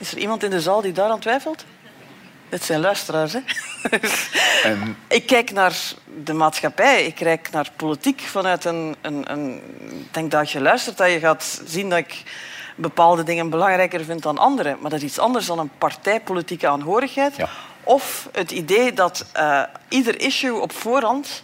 [0.00, 1.64] Is er iemand in de zaal die daaraan twijfelt?
[2.48, 3.40] Dit zijn luisteraars, hè?
[4.62, 4.96] En...
[5.08, 5.78] ik kijk naar
[6.24, 9.54] de maatschappij, ik kijk naar politiek vanuit een, een, een...
[9.90, 12.22] Ik denk dat je luistert, dat je gaat zien dat ik
[12.74, 14.76] bepaalde dingen belangrijker vind dan andere.
[14.80, 17.36] Maar dat is iets anders dan een partijpolitieke aanhorigheid.
[17.36, 17.48] Ja.
[17.84, 21.42] Of het idee dat uh, ieder issue op voorhand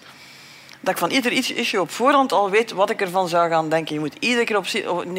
[0.87, 3.95] dat ik van ieder issue op voorhand al weet wat ik ervan zou gaan denken.
[3.95, 4.67] Je moet iedere keer op,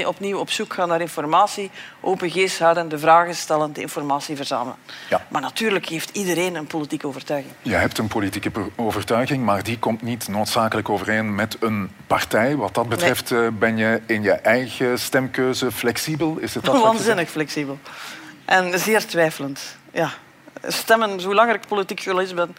[0.06, 4.76] opnieuw op zoek gaan naar informatie, open geest houden, de vragen stellen, de informatie verzamelen.
[5.10, 5.26] Ja.
[5.30, 7.54] Maar natuurlijk heeft iedereen een politieke overtuiging.
[7.62, 12.56] Je hebt een politieke overtuiging, maar die komt niet noodzakelijk overeen met een partij.
[12.56, 16.38] Wat dat betreft eh, ben je in je eigen stemkeuze flexibel.
[16.38, 17.80] Is het dat Waanzinnig flexibel.
[18.46, 19.78] En zeer twijfelend.
[19.94, 20.10] Ja.
[20.68, 22.56] Stemmen, hoe langer ik politiek journalist ben,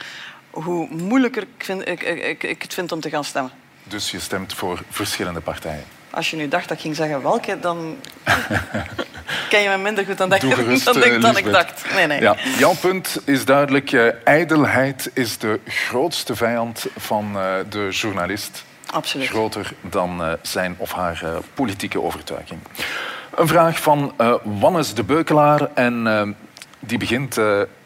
[0.62, 3.52] hoe moeilijker ik, vind, ik, ik, ik het vind om te gaan stemmen.
[3.84, 5.84] Dus je stemt voor verschillende partijen?
[6.10, 7.96] Als je nu dacht dat ik ging zeggen welke, dan
[9.50, 11.84] ken je me minder goed dan, dat ik, dan, ik, dan ik dacht.
[11.94, 12.20] Nee, nee.
[12.20, 13.92] Ja, jouw punt is duidelijk.
[13.92, 18.64] Uh, ijdelheid is de grootste vijand van uh, de journalist.
[18.86, 19.28] Absoluut.
[19.28, 21.22] Groter dan uh, zijn of haar
[21.54, 22.60] politieke overtuiging.
[23.34, 25.68] Een vraag van Wannes de Beukelaar.
[25.74, 26.36] En
[26.78, 27.36] die begint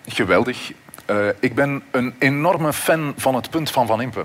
[0.06, 0.72] geweldig.
[1.10, 4.24] Uh, ik ben een enorme fan van het punt van Van Impe.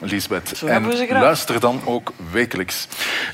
[0.00, 0.62] Lisbeth.
[0.62, 2.88] en luister dan ook wekelijks.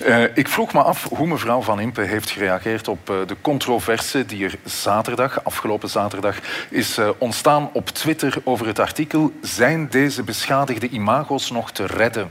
[0.07, 4.27] Uh, ik vroeg me af hoe mevrouw Van Impe heeft gereageerd op uh, de controverse
[4.27, 6.37] die er zaterdag, afgelopen zaterdag,
[6.71, 12.31] is uh, ontstaan op Twitter over het artikel Zijn deze beschadigde imago's nog te redden?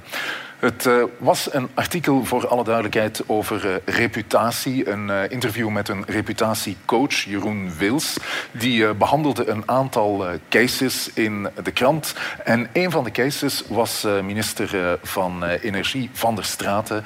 [0.59, 4.89] Het uh, was een artikel voor alle duidelijkheid over uh, reputatie.
[4.89, 8.17] Een uh, interview met een reputatiecoach, Jeroen Wils.
[8.51, 12.15] Die behandelde een aantal cases in de krant.
[12.43, 17.05] En een van de cases was minister van Energie Van der Straten.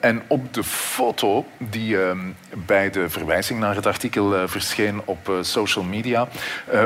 [0.00, 2.18] en op de foto die ehm,
[2.66, 6.28] bij de verwijzing naar het artikel verscheen op social media...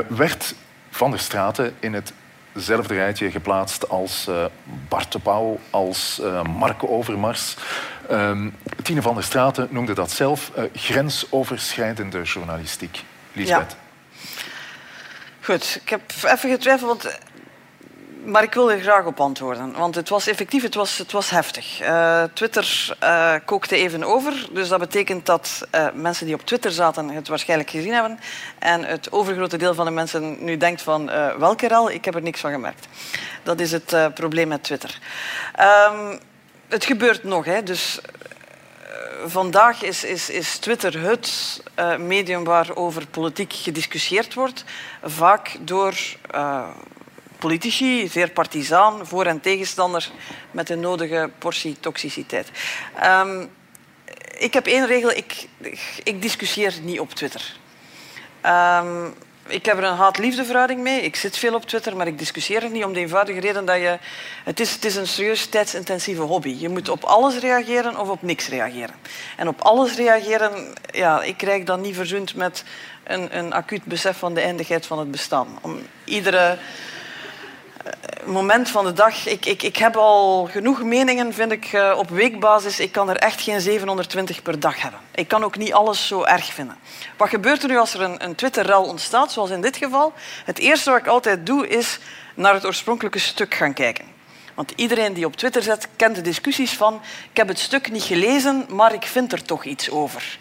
[0.07, 0.55] werd
[0.89, 2.13] Van der Straten in het
[2.51, 4.45] hetzelfde rijtje geplaatst als uh,
[4.87, 7.55] Bart de Pauw, als uh, Mark Overmars.
[8.11, 8.45] Uh,
[8.83, 13.03] Tine van der Straten noemde dat zelf uh, grensoverschrijdende journalistiek.
[13.33, 13.71] Lisbeth.
[13.71, 13.89] Ja.
[15.41, 17.19] Goed, ik heb even getwijfeld, want
[18.23, 21.29] maar ik wil er graag op antwoorden, want het was effectief het was, het was
[21.29, 21.81] heftig.
[21.81, 26.71] Uh, Twitter uh, kookte even over, dus dat betekent dat uh, mensen die op Twitter
[26.71, 28.19] zaten het waarschijnlijk gezien hebben
[28.59, 31.05] en het overgrote deel van de mensen nu denkt van
[31.37, 32.87] welke rel, ik heb er niks van gemerkt.
[33.43, 34.99] Dat is het probleem met Twitter.
[35.89, 36.19] Um,
[36.67, 37.99] het gebeurt nog, hè, dus
[39.25, 41.61] vandaag is, is, is, Twitter het
[41.97, 44.63] medium waarover politiek gediscussieerd wordt.
[45.03, 45.93] Vaak door
[47.41, 50.09] politici, zeer partisaan, voor- en tegenstander,
[50.51, 52.51] met de nodige portie toxiciteit.
[53.03, 53.49] Um,
[54.37, 55.47] ik heb één regel, ik,
[56.03, 57.55] ik discussieer niet op Twitter.
[58.45, 59.13] Um,
[59.47, 61.01] ik heb er een haat-liefde verhouding mee.
[61.01, 63.75] Ik zit veel op Twitter, maar ik discussieer er niet om de eenvoudige reden dat
[63.75, 63.97] je...
[64.43, 66.55] Het is, het is een serieus tijdsintensieve hobby.
[66.59, 68.95] Je moet op alles reageren of op niks reageren.
[69.37, 72.63] En op alles reageren, ja, ik krijg dan niet verzoend met
[73.03, 75.47] een, een acuut besef van de eindigheid van het bestaan.
[75.61, 76.57] Om iedere
[78.25, 79.27] moment van de dag.
[79.27, 82.79] Ik, ik, ik heb al genoeg meningen, vind ik, eh, op weekbasis.
[82.79, 84.99] Ik kan er echt geen 720 per dag hebben.
[85.15, 86.77] Ik kan ook niet alles zo erg vinden.
[87.17, 90.13] Wat gebeurt er nu als er een, een Twitter-rel ontstaat, zoals in dit geval?
[90.45, 91.99] Het eerste wat ik altijd doe, is
[92.35, 94.05] naar het oorspronkelijke stuk gaan kijken.
[94.53, 97.01] Want iedereen die op Twitter zet, kent de discussies van
[97.31, 100.37] ik heb het stuk niet gelezen, maar ik vind er toch iets over.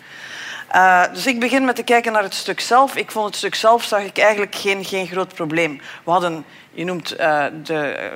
[0.75, 2.97] Uh, dus ik begin met te kijken naar het stuk zelf.
[2.97, 5.81] Ik vond het stuk zelf zag ik eigenlijk geen, geen groot probleem.
[6.05, 8.11] We hadden je noemt uh, de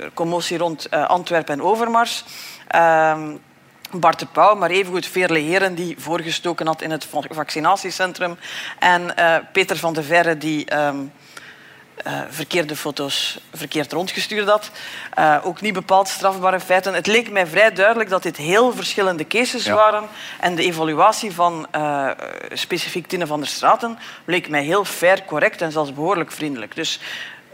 [0.00, 2.24] uh, commotie rond Antwerpen en Overmars.
[2.68, 3.36] Ehm,
[3.90, 8.38] Bart de Pauw, maar evengoed Veerle Heren die voorgestoken had in het vaccinatiecentrum.
[8.78, 9.14] En
[9.52, 11.12] Peter van de Verre die um,
[12.28, 14.70] verkeerde foto's verkeerd rondgestuurd had.
[15.44, 16.94] ook niet bepaald strafbare feiten.
[16.94, 19.74] Het leek mij vrij duidelijk dat dit heel verschillende cases ja.
[19.74, 20.08] waren.
[20.40, 21.66] En de evaluatie van
[22.52, 26.74] specifiek Tine van der Straten leek mij heel fair, correct en zelfs behoorlijk vriendelijk.
[26.74, 27.00] Dus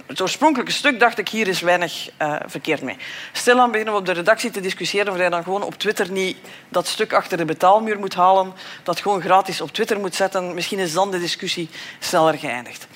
[0.06, 2.96] het oorspronkelijke stuk dacht ik, hier is weinig uh, verkeerd mee.
[3.32, 6.36] Stilaan beginnen we op de redactie te discussiëren of hij dan gewoon op Twitter niet
[6.68, 10.54] dat stuk achter de betaalmuur moet halen, dat gewoon gratis op Twitter moet zetten.
[10.54, 12.86] Misschien is dan de discussie sneller geëindigd.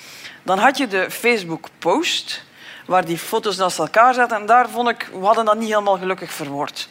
[0.47, 2.43] Dan had je de Facebook-post,
[2.85, 4.37] waar die foto's naast elkaar zaten.
[4.37, 6.89] En daar vond ik, we hadden dat niet helemaal gelukkig verwoord.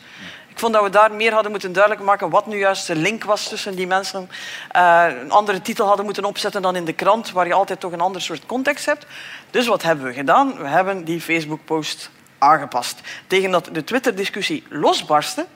[0.49, 3.25] Ik vond dat we daar meer hadden moeten duidelijk maken wat nu juist de link
[3.25, 4.31] was tussen die mensen.
[4.77, 7.93] Uh, een andere titel hadden moeten opzetten dan in de krant, waar je altijd toch
[7.93, 9.07] een ander soort context hebt.
[9.51, 10.59] Dus wat hebben we gedaan?
[10.59, 13.01] We hebben die Facebook-post aangepast.
[13.27, 15.47] Tegen dat de Twitter-discussie losbarstte,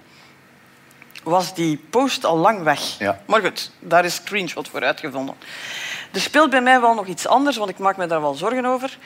[1.22, 2.98] was die post al lang weg.
[2.98, 3.20] Ja.
[3.26, 5.34] Maar goed, daar is screenshot voor uitgevonden.
[6.12, 8.64] Er speelt bij mij wel nog iets anders, want ik maak me daar wel zorgen
[8.64, 8.98] over.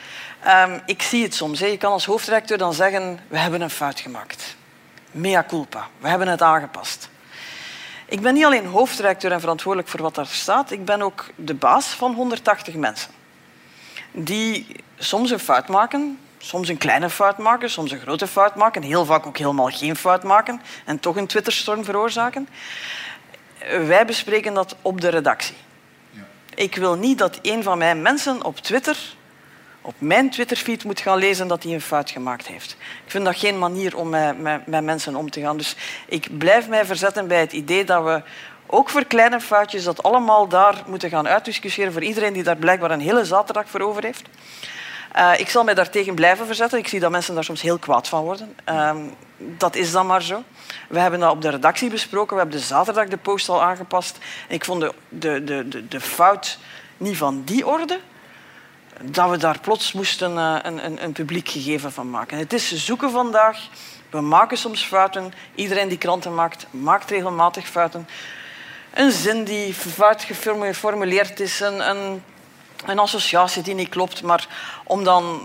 [0.47, 1.59] Um, ik zie het soms.
[1.59, 4.55] Je kan als hoofdredacteur dan zeggen, we hebben een fout gemaakt.
[5.11, 5.87] Mea culpa.
[5.97, 7.09] We hebben het aangepast.
[8.05, 11.53] Ik ben niet alleen hoofdredacteur en verantwoordelijk voor wat daar staat, ik ben ook de
[11.53, 13.11] baas van 180 mensen.
[14.11, 18.81] Die soms een fout maken, soms een kleine fout maken, soms een grote fout maken,
[18.81, 22.47] heel vaak ook helemaal geen fout maken en toch een Twitterstorm veroorzaken.
[23.85, 25.55] Wij bespreken dat op de redactie.
[26.55, 28.97] Ik wil niet dat een van mijn mensen op Twitter
[29.85, 32.71] op mijn Twitterfeed moet gaan lezen dat hij een fout gemaakt heeft.
[33.05, 35.57] Ik vind dat geen manier om met, met, met mensen om te gaan.
[35.57, 35.75] Dus
[36.07, 38.21] ik blijf mij verzetten bij het idee dat we
[38.65, 42.91] ook voor kleine foutjes dat allemaal daar moeten gaan uitdiscussiëren voor iedereen die daar blijkbaar
[42.91, 44.27] een hele zaterdag voor over heeft.
[45.15, 46.79] Uh, ik zal mij daartegen blijven verzetten.
[46.79, 48.55] Ik zie dat mensen daar soms heel kwaad van worden.
[48.69, 48.91] Uh,
[49.37, 50.43] dat is dan maar zo.
[50.89, 52.35] We hebben dat op de redactie besproken.
[52.35, 54.17] We hebben de zaterdag de post al aangepast.
[54.47, 56.57] Ik vond de, de, de, de fout
[56.97, 57.99] niet van die orde
[59.01, 62.37] dat we daar plots moesten uh, een, een, een, publiek gegeven van maken.
[62.37, 63.59] Het is zoeken vandaag.
[64.09, 65.33] We maken soms fouten.
[65.55, 68.07] Iedereen die kranten maakt, maakt regelmatig fouten.
[68.93, 71.89] Een zin die fout geformuleerd is, een,
[72.85, 74.21] een associatie die niet klopt.
[74.21, 74.47] Maar
[74.83, 75.39] om dan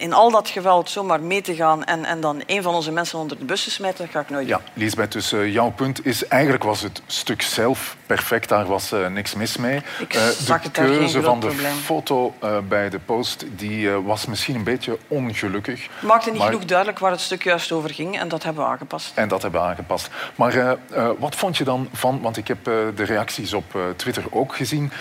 [0.00, 3.18] in al dat geweld zomaar mee te gaan en, en dan een van onze mensen
[3.18, 4.56] onder de bus te smijten, dat ga ik nooit doen.
[4.56, 8.92] Ja, Lisbeth, dus uh, jouw punt is eigenlijk was het stuk zelf perfect, daar was
[8.92, 9.82] uh, niks mis mee.
[9.98, 11.76] Ik uh, de keuze van de probleem.
[11.76, 12.34] foto
[12.68, 15.88] bij de post die, was misschien een beetje ongelukkig.
[16.00, 16.48] Maakte niet maar...
[16.48, 19.12] genoeg duidelijk waar het stuk juist over ging en dat hebben we aangepast.
[19.14, 20.08] En dat hebben we aangepast.
[20.34, 20.76] Maar
[21.18, 24.92] wat vond je dan van, want ik heb de reacties op Twitter ook gezien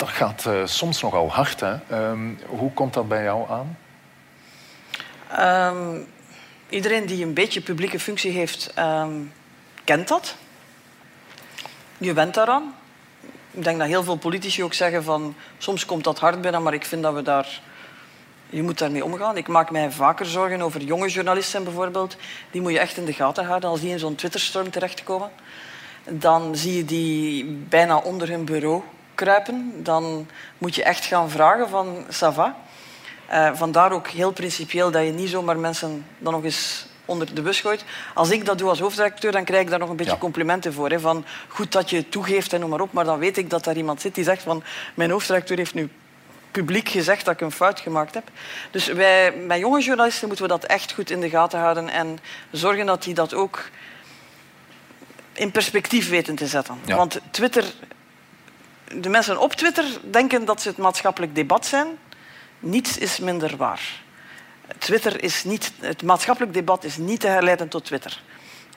[0.00, 1.60] dat gaat uh, soms nogal hard.
[1.60, 1.76] Hè?
[2.10, 3.78] Um, hoe komt dat bij jou aan?
[5.76, 6.06] Um,
[6.68, 9.32] iedereen die een beetje publieke functie heeft, um,
[9.84, 10.36] kent dat.
[11.98, 12.74] Je went daaraan.
[13.50, 16.74] Ik denk dat heel veel politici ook zeggen van soms komt dat hard binnen, maar
[16.74, 17.60] ik vind dat we daar
[18.50, 19.36] je moet daarmee omgaan.
[19.36, 22.16] Ik maak mij vaker zorgen over jonge journalisten bijvoorbeeld.
[22.50, 25.30] Die moet je echt in de gaten houden als die in zo'n Twitterstorm terechtkomen.
[26.08, 28.82] Dan zie je die bijna onder hun bureau
[29.20, 32.56] kruipen, dan moet je echt gaan vragen van Sava.
[33.30, 37.42] Uh, vandaar ook heel principieel dat je niet zomaar mensen dan nog eens onder de
[37.42, 37.84] bus gooit.
[38.14, 40.18] Als ik dat doe als hoofdredacteur, dan krijg ik daar nog een beetje ja.
[40.18, 40.90] complimenten voor.
[40.90, 42.92] Hè, van goed dat je het toegeeft en noem maar op.
[42.92, 44.62] Maar dan weet ik dat daar iemand zit die zegt van
[44.94, 45.88] mijn hoofdredacteur heeft nu
[46.50, 48.28] publiek gezegd dat ik een fout gemaakt heb.
[48.70, 52.18] Dus wij, met jonge journalisten moeten we dat echt goed in de gaten houden en
[52.50, 53.70] zorgen dat die dat ook
[55.32, 56.78] in perspectief weten te zetten.
[56.84, 56.96] Ja.
[56.96, 57.64] Want Twitter
[58.94, 61.86] de mensen op Twitter denken dat ze het maatschappelijk debat zijn.
[62.58, 64.02] Niets is minder waar.
[64.78, 68.22] Twitter is niet, het maatschappelijk debat is niet te herleiden tot Twitter.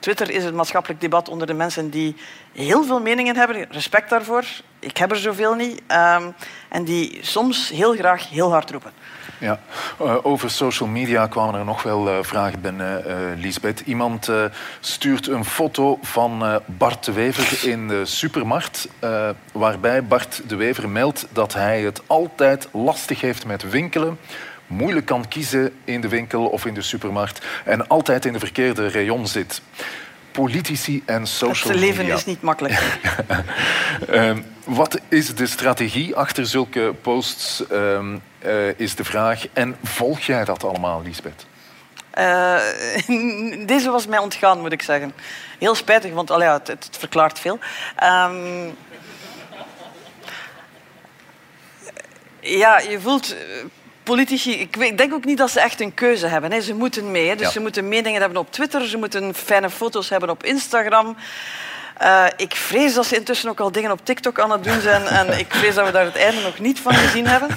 [0.04, 2.16] Twitter is het maatschappelijk debat onder de mensen die
[2.54, 3.66] heel veel meningen hebben.
[3.70, 4.44] Respect daarvoor.
[4.80, 5.82] Ik heb er zoveel niet.
[5.92, 6.34] Um,
[6.70, 8.92] en die soms heel graag heel hard roepen.
[9.40, 9.60] Ja,
[10.02, 13.80] uh, over social media kwamen er nog wel uh, vragen binnen, uh, Lisbeth.
[13.80, 14.30] Iemand
[14.80, 18.88] stuurt een foto van Bart de Wever in de supermarkt,
[19.52, 24.18] waarbij Bart de Wever meldt dat hij het altijd lastig heeft met winkelen
[24.74, 28.90] moeilijk kan kiezen in de winkel of in de supermarkt en altijd in de verkeerde
[28.90, 29.62] rayon zit.
[30.32, 31.88] Politici en social media.
[31.88, 33.00] Het leven is niet makkelijk.
[34.10, 38.00] uh, wat is de strategie achter zulke posts, uh,
[38.46, 39.46] uh, is de vraag.
[39.54, 41.46] En volg jij dat allemaal, Lisbeth?
[42.18, 45.14] Uh, deze was mij ontgaan, moet ik zeggen.
[45.60, 47.60] Heel spijtig, want allee, het, het, verklaart veel.
[48.04, 48.76] Um,
[52.40, 53.36] ja, je voelt
[54.04, 56.52] politici, ik denk ook niet dat ze echt een keuze hebben.
[56.52, 56.62] Hè.
[56.62, 57.30] Ze moeten mee.
[57.30, 57.36] Hè.
[57.36, 61.16] Dus ze moeten meningen hebben op Twitter, ze moeten fijne foto's hebben op Instagram.
[62.02, 65.06] Uh, ik vrees dat ze intussen ook al dingen op TikTok aan het doen zijn
[65.06, 67.50] en ik vrees dat we daar het einde nog niet van gezien hebben.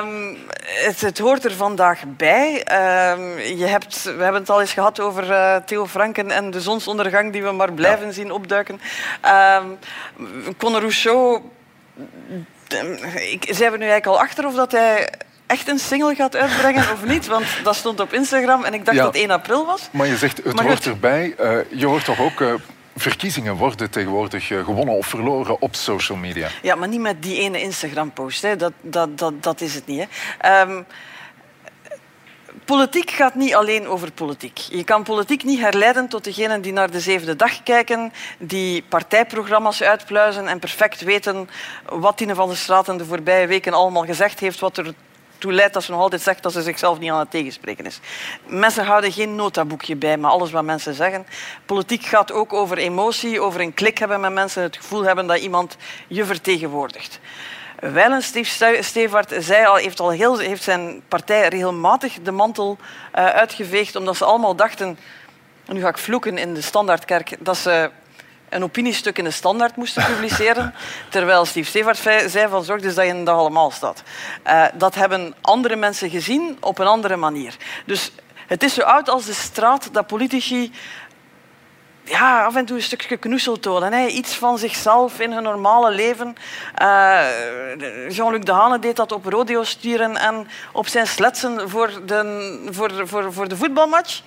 [0.00, 2.52] Um, het, het, hoort er vandaag bij.
[3.12, 6.60] Um, je hebt, we hebben het al eens gehad over uh, Theo Franken en de
[6.60, 8.12] zonsondergang die we maar blijven ja.
[8.12, 8.80] zien opduiken.
[9.56, 9.78] Um,
[10.56, 11.40] Conor Rousseau
[13.30, 15.08] ik, zijn we nu eigenlijk al achter of dat hij
[15.46, 17.26] echt een single gaat uitbrengen of niet?
[17.26, 19.88] Want dat stond op Instagram en ik dacht dat het 1 april was.
[19.90, 21.34] Maar je zegt, het maar hoort erbij.
[21.40, 22.40] Uh, je hoort toch ook...
[22.40, 22.54] Uh,
[22.96, 26.48] verkiezingen worden tegenwoordig uh, gewonnen of verloren op social media.
[26.62, 28.42] Ja, maar niet met die ene Instagram-post.
[28.58, 30.06] Dat, dat, dat, dat is het niet.
[30.38, 30.60] Hè.
[30.60, 30.86] Um,
[32.64, 34.58] politiek gaat niet alleen over politiek.
[34.58, 39.82] Je kan politiek niet herleiden tot degenen die naar de zevende dag kijken, die partijprogramma's
[39.82, 41.48] uitpluizen en perfect weten
[41.88, 44.94] wat Tine van der Straten de voorbije weken allemaal gezegd heeft, wat er
[45.38, 48.00] toe leidt dat ze nog altijd zegt dat ze zichzelf niet aan het tegenspreken is.
[48.46, 51.26] Mensen houden geen notaboekje bij, maar alles wat mensen zeggen.
[51.66, 55.38] Politiek gaat ook over emotie, over een klik hebben met mensen, het gevoel hebben dat
[55.38, 57.20] iemand je vertegenwoordigt.
[57.92, 63.26] Wijlen Steve Stevart zei al, heeft, al heel, heeft zijn partij regelmatig de mantel uh,
[63.26, 64.98] uitgeveegd, omdat ze allemaal dachten,
[65.66, 67.90] nu ga ik vloeken in de Standaardkerk, dat ze
[68.48, 70.74] een opiniestuk in de Standaard moesten publiceren.
[71.08, 71.98] terwijl Steve Stevart
[72.30, 74.02] zei van zorg dus dat je in de allemaal staat.
[74.46, 77.56] Uh, dat hebben andere mensen gezien op een andere manier.
[77.86, 78.12] Dus
[78.46, 80.72] het is zo oud als de straat dat politici
[82.04, 83.92] ja, af en toe een stukje knoesel tonen.
[83.92, 84.06] Hè.
[84.06, 86.36] Iets van zichzelf in hun normale leven.
[86.82, 87.20] Uh,
[88.08, 93.32] Jean-Luc Dehane deed dat op rodeo sturen en op zijn sletsen voor de, voor, voor,
[93.32, 94.22] voor de voetbalmatch.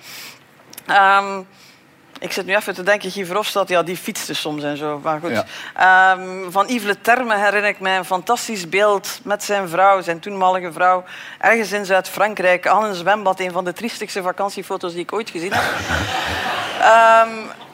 [0.86, 1.46] Um,
[2.20, 5.00] ik zit nu even te denken, Guy Verhofstadt, ja, die fietste soms en zo.
[5.02, 5.44] Maar goed.
[5.76, 6.12] Ja.
[6.12, 10.20] Um, van Yves Le Terme herinner ik mij een fantastisch beeld met zijn vrouw, zijn
[10.20, 11.04] toenmalige vrouw,
[11.38, 13.40] ergens in Zuid-Frankrijk, aan een zwembad.
[13.40, 15.64] Een van de triestigste vakantiefoto's die ik ooit gezien heb.
[17.28, 17.50] um,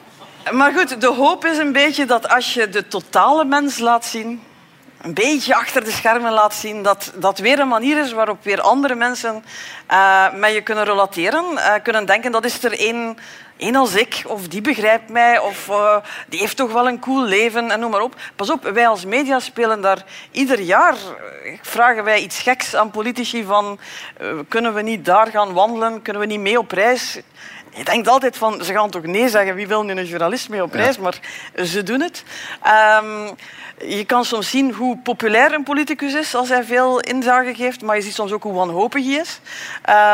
[0.51, 4.43] maar goed, de hoop is een beetje dat als je de totale mens laat zien,
[5.01, 8.61] een beetje achter de schermen laat zien, dat dat weer een manier is waarop weer
[8.61, 9.43] andere mensen
[9.91, 13.17] uh, met je kunnen relateren, uh, kunnen denken dat is er één
[13.57, 17.23] één als ik, of die begrijpt mij, of uh, die heeft toch wel een cool
[17.23, 18.15] leven en noem maar op.
[18.35, 20.95] Pas op, wij als media spelen daar ieder jaar,
[21.61, 23.79] vragen wij iets geks aan politici van
[24.47, 27.19] kunnen we niet daar gaan wandelen, kunnen we niet mee op reis?
[27.75, 30.63] Je denkt altijd van, ze gaan toch nee zeggen, wie wil nu een journalist mee
[30.63, 30.95] op reis?
[30.95, 31.01] Ja.
[31.01, 31.19] Maar
[31.65, 32.23] ze doen het.
[33.03, 33.35] Um,
[33.89, 37.95] je kan soms zien hoe populair een politicus is als hij veel inzage geeft, maar
[37.95, 39.39] je ziet soms ook hoe wanhopig hij is.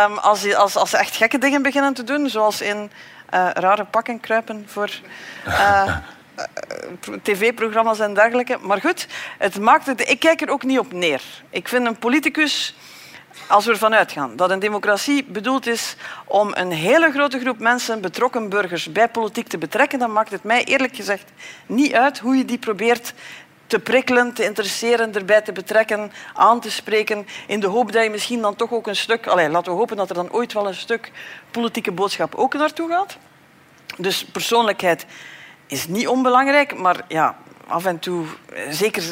[0.08, 2.92] Um, als, hij, als, als ze echt gekke dingen beginnen te doen, zoals in
[3.34, 4.90] uh, rare pakken kruipen voor...
[5.48, 5.96] Uh,
[7.24, 8.58] tv-programma's en dergelijke.
[8.62, 9.08] Maar goed,
[9.38, 11.22] het maakt het, ik kijk er ook niet op neer.
[11.50, 12.76] Ik vind een politicus
[13.48, 18.02] als we ervan uitgaan dat een democratie bedoeld is om een hele grote groep mensen,
[18.02, 21.32] betrokken burgers, bij politiek te betrekken, dan maakt het mij eerlijk gezegd
[21.66, 23.14] niet uit hoe je die probeert
[23.68, 28.10] te prikkelen, te interesseren, erbij te betrekken, aan te spreken, in de hoop dat je
[28.10, 29.28] misschien dan toch ook een stuk...
[29.28, 31.12] Allez, laten we hopen dat er dan ooit wel een stuk
[31.52, 33.18] politieke boodschap ook naartoe gaat.
[33.98, 35.06] Dus persoonlijkheid
[35.68, 37.38] is niet onbelangrijk, maar ja,
[37.72, 38.26] af en toe,
[38.70, 39.04] zeker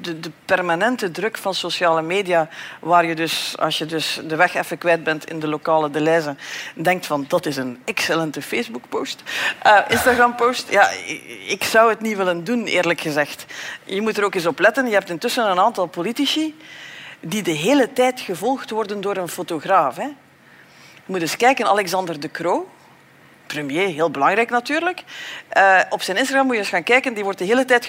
[0.00, 2.48] de, de, permanente druk van sociale media,
[2.80, 6.00] waar je dus, als je dus de weg even kwijt bent in de lokale de
[6.00, 6.38] lijzen,
[6.74, 9.22] denkt van dat is een excellente Facebook-post,
[9.66, 10.70] uh, Instagram-post.
[10.70, 10.90] Ja,
[11.46, 13.46] ik zou het niet willen doen, eerlijk gezegd.
[13.84, 14.86] Je moet er ook eens op letten.
[14.86, 16.56] Je hebt intussen een aantal politici
[17.20, 19.96] die de hele tijd gevolgd worden door een fotograaf.
[19.96, 20.06] Hè.
[20.94, 22.68] Je moet eens kijken, Alexander de Croo
[23.52, 25.02] premier, heel belangrijk natuurlijk.
[25.56, 27.14] Uh, op zijn Instagram moet je eens gaan kijken.
[27.14, 27.88] Die wordt de hele tijd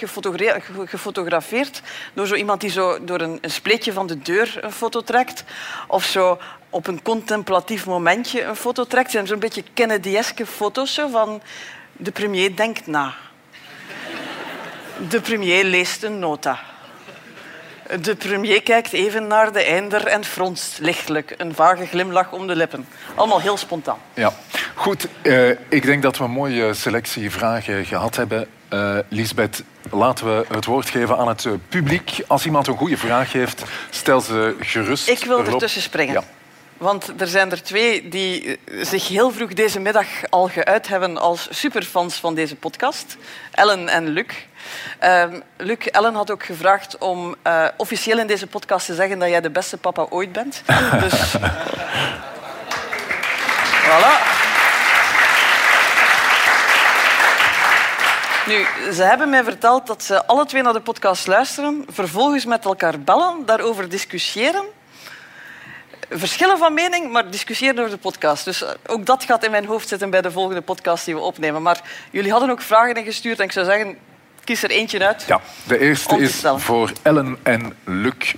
[0.84, 1.82] gefotografeerd
[2.14, 5.44] door zo iemand die zo door een, een spleetje van de deur een foto trekt.
[5.88, 6.38] Of zo
[6.70, 9.04] op een contemplatief momentje een foto trekt.
[9.04, 11.42] Het zijn zo'n beetje Kennedy-eske foto's zo, van
[11.92, 13.14] de premier denkt na.
[15.08, 16.58] De premier leest een nota.
[18.00, 21.34] De premier kijkt even naar de einder en fronst lichtelijk.
[21.36, 22.86] Een vage glimlach om de lippen.
[23.14, 23.98] Allemaal heel spontaan.
[24.14, 24.32] Ja,
[24.74, 25.08] goed.
[25.22, 28.46] Uh, ik denk dat we een mooie selectie vragen gehad hebben.
[28.72, 32.18] Uh, Lisbeth, laten we het woord geven aan het publiek.
[32.26, 35.08] Als iemand een goede vraag heeft, stel ze gerust.
[35.08, 36.14] Ik wil ertussen springen.
[36.14, 36.22] Ja.
[36.78, 41.48] Want er zijn er twee die zich heel vroeg deze middag al geuit hebben als
[41.50, 43.16] superfans van deze podcast.
[43.50, 44.26] Ellen en Luc.
[45.04, 45.24] Uh,
[45.56, 49.40] Luc, Ellen had ook gevraagd om uh, officieel in deze podcast te zeggen dat jij
[49.40, 50.62] de beste papa ooit bent.
[51.02, 51.36] Dus...
[53.84, 54.42] voilà.
[58.46, 62.64] Nu, ze hebben mij verteld dat ze alle twee naar de podcast luisteren, vervolgens met
[62.64, 64.64] elkaar bellen, daarover discussiëren
[66.18, 68.44] verschillen van mening, maar discussiëren over de podcast.
[68.44, 71.20] Dus eh, ook dat gaat in mijn hoofd zitten bij de volgende podcast die we
[71.20, 71.62] opnemen.
[71.62, 73.96] Maar jullie hadden ook vragen ingestuurd en ik zou zeggen,
[74.44, 75.24] kies er eentje uit.
[75.26, 78.34] Ja, de eerste is voor Ellen en Luc.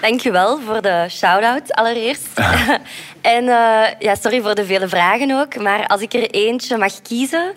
[0.00, 2.28] Dankjewel voor de shout-out allereerst.
[3.20, 5.56] en uh, ja, sorry voor de vele vragen ook.
[5.56, 7.54] Maar als ik er eentje mag kiezen,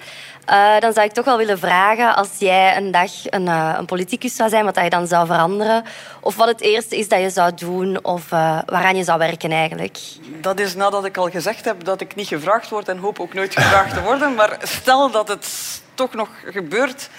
[0.49, 3.85] uh, dan zou ik toch wel willen vragen, als jij een dag een, uh, een
[3.85, 5.83] politicus zou zijn, wat je dan zou veranderen?
[6.19, 9.51] Of wat het eerste is dat je zou doen, of uh, waaraan je zou werken
[9.51, 9.97] eigenlijk?
[10.41, 13.33] Dat is nadat ik al gezegd heb dat ik niet gevraagd word en hoop ook
[13.33, 14.35] nooit gevraagd te worden.
[14.35, 15.47] Maar stel dat het
[15.93, 17.09] toch nog gebeurt.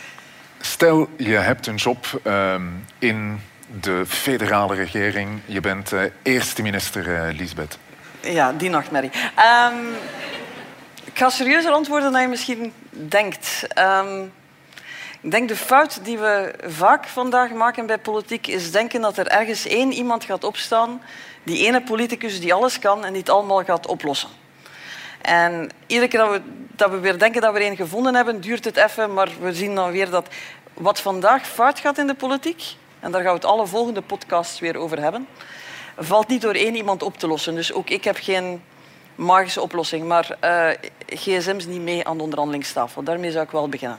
[0.60, 2.54] Stel, je hebt een job uh,
[2.98, 3.40] in
[3.80, 5.40] de federale regering.
[5.46, 7.78] Je bent eerste minister, Lisbeth.
[8.20, 9.10] Ja, die nachtmerrie.
[9.70, 9.94] Um,
[11.04, 13.66] ik ga serieuzer antwoorden dan je misschien denkt.
[13.78, 14.32] Um,
[15.20, 19.26] ik denk de fout die we vaak vandaag maken bij politiek is denken dat er
[19.26, 21.02] ergens één iemand gaat opstaan,
[21.42, 24.28] die ene politicus die alles kan en die het allemaal gaat oplossen.
[25.20, 26.40] En iedere keer dat we,
[26.76, 29.54] dat we weer denken dat we er één gevonden hebben, duurt het even, maar we
[29.54, 30.28] zien dan weer dat
[30.74, 32.62] wat vandaag fout gaat in de politiek,
[33.00, 35.26] en daar gaan we het alle volgende podcasts weer over hebben,
[35.98, 37.54] valt niet door één iemand op te lossen.
[37.54, 38.62] Dus ook ik heb geen
[39.14, 40.06] magische oplossing.
[40.06, 40.68] Maar uh,
[41.06, 43.02] gsm's niet mee aan de onderhandelingstafel.
[43.02, 43.98] Daarmee zou ik wel beginnen.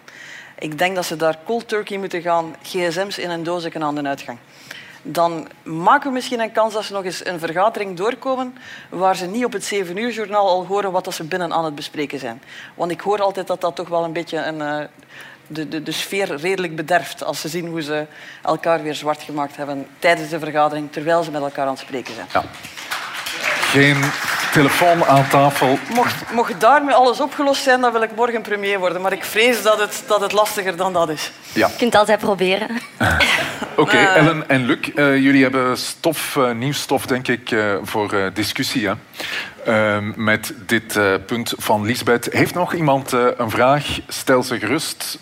[0.60, 2.56] Ik denk dat ze daar cold turkey moeten gaan.
[2.62, 4.38] gsm's in een doosje aan de uitgang.
[5.02, 8.58] Dan maken we misschien een kans dat ze nog eens een vergadering doorkomen
[8.90, 11.76] waar ze niet op het 7 uur journaal al horen wat ze binnen aan het
[11.76, 12.42] bespreken zijn.
[12.74, 14.78] Want ik hoor altijd dat dat toch wel een beetje een, uh,
[15.48, 18.06] de, de, de sfeer redelijk bederft als ze zien hoe ze
[18.44, 22.14] elkaar weer zwart gemaakt hebben tijdens de vergadering terwijl ze met elkaar aan het spreken
[22.14, 22.28] zijn.
[22.34, 22.44] Ja.
[23.76, 24.04] Geen
[24.52, 25.80] telefoon aan tafel.
[25.94, 29.02] Mocht, mocht daarmee alles opgelost zijn, dan wil ik morgen premier worden.
[29.02, 31.32] Maar ik vrees dat het, dat het lastiger dan dat is.
[31.54, 31.68] Ja.
[31.68, 32.68] Je kunt het altijd proberen.
[33.00, 37.56] Oké, okay, uh, Ellen en Luc, uh, jullie hebben stof, uh, nieuw stof, denk ik,
[37.84, 38.88] voor discussie.
[38.88, 38.94] Hè?
[39.66, 42.28] Ehm, met dit punt van Lisbeth.
[42.32, 43.86] Heeft nog iemand een vraag?
[44.08, 45.20] Stel ze gerust.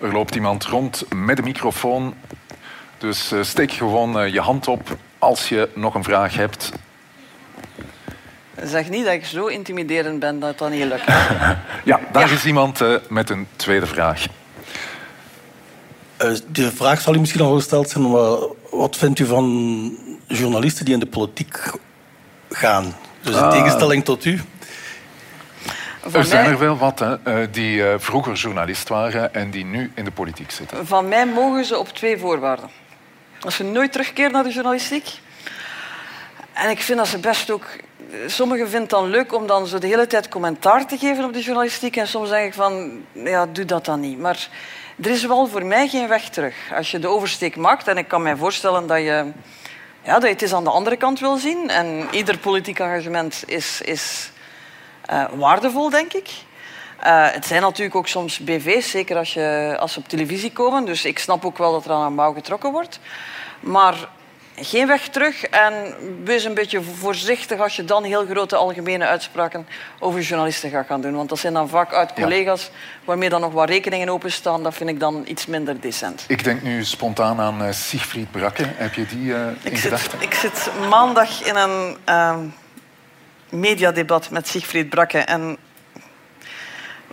[0.00, 2.14] Er loopt iemand rond met een microfoon.
[2.98, 6.72] Dus steek gewoon je hand op als je nog een vraag hebt.
[8.62, 11.04] Zeg niet dat ik zo intimiderend ben dat het dan niet lukt.
[11.84, 14.26] ja, daar is iemand uh, met een tweede vraag.
[16.22, 18.36] Uh, de vraag zal u misschien al gesteld zijn, maar
[18.70, 21.58] wat vindt u van journalisten die in de politiek
[22.50, 22.96] gaan?
[23.22, 23.50] Dus in ah.
[23.50, 24.40] tegenstelling tot u.
[26.00, 29.64] Van er zijn er wel wat hè, eh, die uh, vroeger journalist waren en die
[29.64, 30.86] nu in de politiek zitten.
[30.86, 32.70] Van mij mogen ze op twee voorwaarden.
[33.40, 35.08] Als ze nooit terugkeren naar de journalistiek.
[36.52, 37.66] En ik vind dat ze best ook
[38.26, 41.32] sommigen vinden het dan leuk om dan zo de hele tijd commentaar te geven op
[41.32, 41.96] de journalistiek.
[41.96, 44.18] En soms zeg ik van, ja, doe dat dan niet.
[44.18, 44.48] Maar
[45.02, 46.54] er is wel voor mij geen weg terug.
[46.76, 49.32] Als je de oversteek maakt, en ik kan mij voorstellen dat je,
[50.02, 51.70] ja, dat je het eens aan de andere kant wil zien.
[51.70, 54.30] En ieder politiek engagement is, is
[55.10, 56.28] uh, waardevol, denk ik.
[57.04, 60.84] Uh, het zijn natuurlijk ook soms BV's, zeker als, je, als ze op televisie komen.
[60.84, 63.00] Dus ik snap ook wel dat er aan een mouw getrokken wordt.
[63.60, 64.08] Maar
[64.56, 65.94] geen weg terug en
[66.24, 69.66] wees een beetje voorzichtig als je dan heel grote algemene uitspraken
[69.98, 71.14] over journalisten gaat gaan doen.
[71.14, 72.70] Want dat zijn dan vaak uit collega's
[73.04, 74.62] waarmee dan nog wat rekeningen openstaan.
[74.62, 76.24] Dat vind ik dan iets minder decent.
[76.28, 78.64] Ik denk nu spontaan aan uh, Siegfried Brakke.
[78.66, 80.20] Heb je die uh, in gedachten?
[80.20, 82.36] Ik zit maandag in een uh,
[83.48, 85.18] mediadebat met Siegfried Brakke.
[85.18, 85.56] En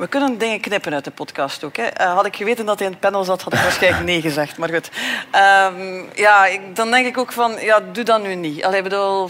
[0.02, 1.78] we kunnen dingen knippen uit de podcast ook.
[1.78, 1.84] Hè.
[2.02, 4.58] Uh, had ik geweten dat hij in het panel zat, had ik waarschijnlijk nee gezegd.
[4.58, 4.90] Maar goed.
[5.76, 8.64] Um, ja, ik, dan denk ik ook van, ja, doe dat nu niet.
[8.64, 9.30] Allee, bedoel,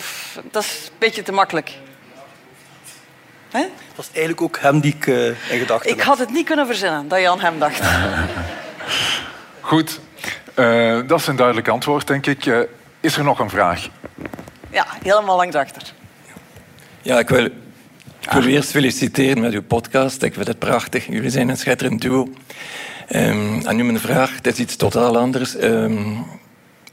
[0.51, 1.71] dat is een beetje te makkelijk.
[3.49, 3.59] Hè?
[3.59, 6.65] Het was eigenlijk ook hem die ik uh, in gedachten Ik had het niet kunnen
[6.65, 7.81] verzinnen dat je aan hem dacht.
[9.71, 9.99] Goed,
[10.55, 12.45] uh, dat is een duidelijk antwoord, denk ik.
[12.45, 12.59] Uh,
[12.99, 13.87] is er nog een vraag?
[14.69, 15.93] Ja, helemaal langs achter.
[17.01, 17.49] Ja, ik wil,
[18.21, 20.23] ik wil eerst feliciteren met uw podcast.
[20.23, 21.05] Ik vind het prachtig.
[21.07, 22.27] Jullie zijn een schitterend duo.
[23.15, 25.55] Um, en nu mijn vraag, het is iets totaal anders.
[25.63, 26.25] Um,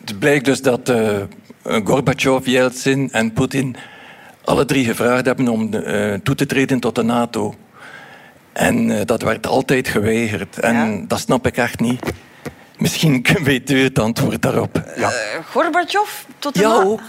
[0.00, 1.22] het blijkt dus dat uh,
[1.84, 3.76] Gorbachev, Yeltsin en Poetin
[4.44, 7.54] alle drie gevraagd hebben om uh, toe te treden tot de NATO.
[8.52, 10.58] En uh, dat werd altijd geweigerd.
[10.58, 11.04] En ja.
[11.06, 12.12] dat snap ik echt niet.
[12.78, 14.82] Misschien weet u het antwoord daarop.
[14.96, 15.10] Ja.
[15.44, 17.00] Gorbachev tot de Ja, ook.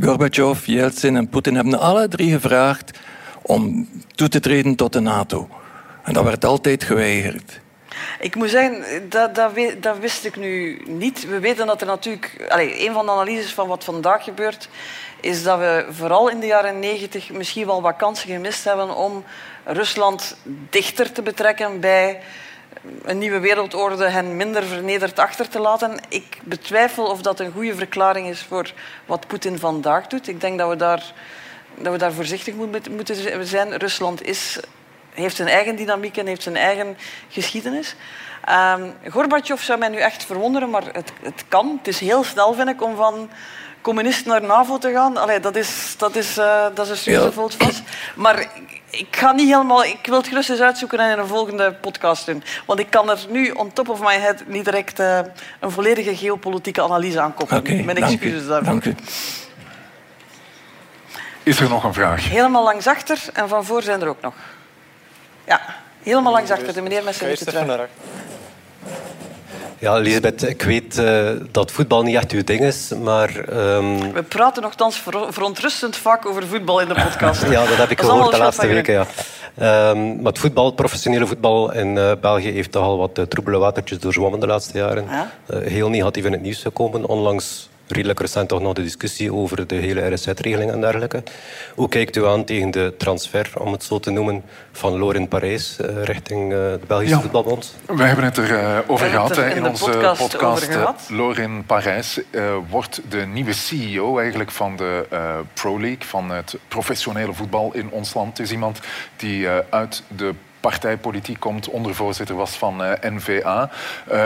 [0.00, 2.98] Gorbachev, Yeltsin en Poetin hebben alle drie gevraagd
[3.46, 5.48] om toe te treden tot de NATO.
[6.02, 7.60] En dat werd altijd geweigerd.
[8.20, 11.28] Ik moet zeggen, dat, dat, dat, wist ik nu niet.
[11.28, 12.46] We weten dat er natuurlijk...
[12.48, 14.68] Allez, een van de analyses van wat vandaag gebeurt,
[15.20, 19.24] is dat we vooral in de jaren negentig misschien wel wat kansen gemist hebben om
[19.64, 20.36] Rusland
[20.70, 22.20] dichter te betrekken bij
[23.02, 25.98] een nieuwe wereldorde hen minder vernederd achter te laten.
[26.08, 28.72] Ik betwijfel of dat een goede verklaring is voor
[29.06, 30.28] wat Poetin vandaag doet.
[30.28, 31.12] Ik denk dat we daar,
[31.78, 32.54] dat we daar voorzichtig
[32.90, 33.76] moeten zijn.
[33.76, 34.60] Rusland is
[35.14, 36.96] heeft zijn eigen dynamiek en heeft zijn eigen
[37.28, 37.96] geschiedenis.
[39.08, 41.74] Gorbachev zou mij nu echt verwonderen, maar het, het, kan.
[41.78, 43.30] Het is heel snel, vind ik, om van
[43.80, 45.16] communist naar NAVO te gaan.
[45.16, 47.62] Allee, dat, is, dat, is, uh, dat is een vast.
[47.62, 47.82] vast.
[48.14, 49.84] Maar ik, ik ga niet helemaal...
[49.84, 52.42] Ik wil het gerust eens uitzoeken en in een volgende podcast doen.
[52.66, 55.18] Want ik kan er nu on top of my head niet direct uh,
[55.60, 57.62] een volledige geopolitieke analyse aan koppelen.
[57.62, 58.64] Okay, Mijn excuses daarvoor.
[58.64, 58.94] Dank u.
[61.44, 62.28] Is er nog een vraag?
[62.28, 64.34] Helemaal langs achter en van voor zijn er ook nog.
[65.46, 65.60] Ja,
[66.02, 66.74] helemaal langs achter.
[66.74, 67.80] De meneer met zijn witte trui.
[69.78, 73.36] Ja, Lisbeth, ik weet uh, dat voetbal niet echt uw ding is, maar...
[73.36, 74.12] Um...
[74.12, 77.42] We praten nogthans verontrustend vaak over voetbal in de podcast.
[77.50, 79.06] ja, dat heb ik gehoord de laatste weken, ja.
[79.90, 83.24] Um, maar het voetbal, het professionele voetbal in uh, België heeft toch al wat uh,
[83.24, 85.04] troebele watertjes doorzwommen de laatste jaren.
[85.10, 85.30] Ja?
[85.58, 89.74] heel negatief in het nieuws gekomen, onlangs redelijk recent toch nog de discussie over de
[89.74, 91.22] hele RSZ-regeling en dergelijke.
[91.74, 95.78] Hoe kijkt u aan tegen de transfer, om het zo te noemen, van Loren Parijs
[95.80, 97.20] uh, richting uh, de Belgische ja.
[97.20, 97.74] Voetbalbond?
[97.86, 100.20] We hebben het erover uh, over gehad in, in onze podcast.
[100.20, 101.10] podcast.
[101.10, 102.20] Loren Parijs
[102.70, 105.06] wordt de nieuwe CEO eigenlijk van de
[105.54, 108.38] Pro League, van het professionele voetbal in ons land.
[108.38, 108.80] Het is iemand
[109.16, 110.34] die uit de
[110.70, 113.70] partijpolitiek komt, ondervoorzitter was van uh, N-VA.
[114.12, 114.24] Uh,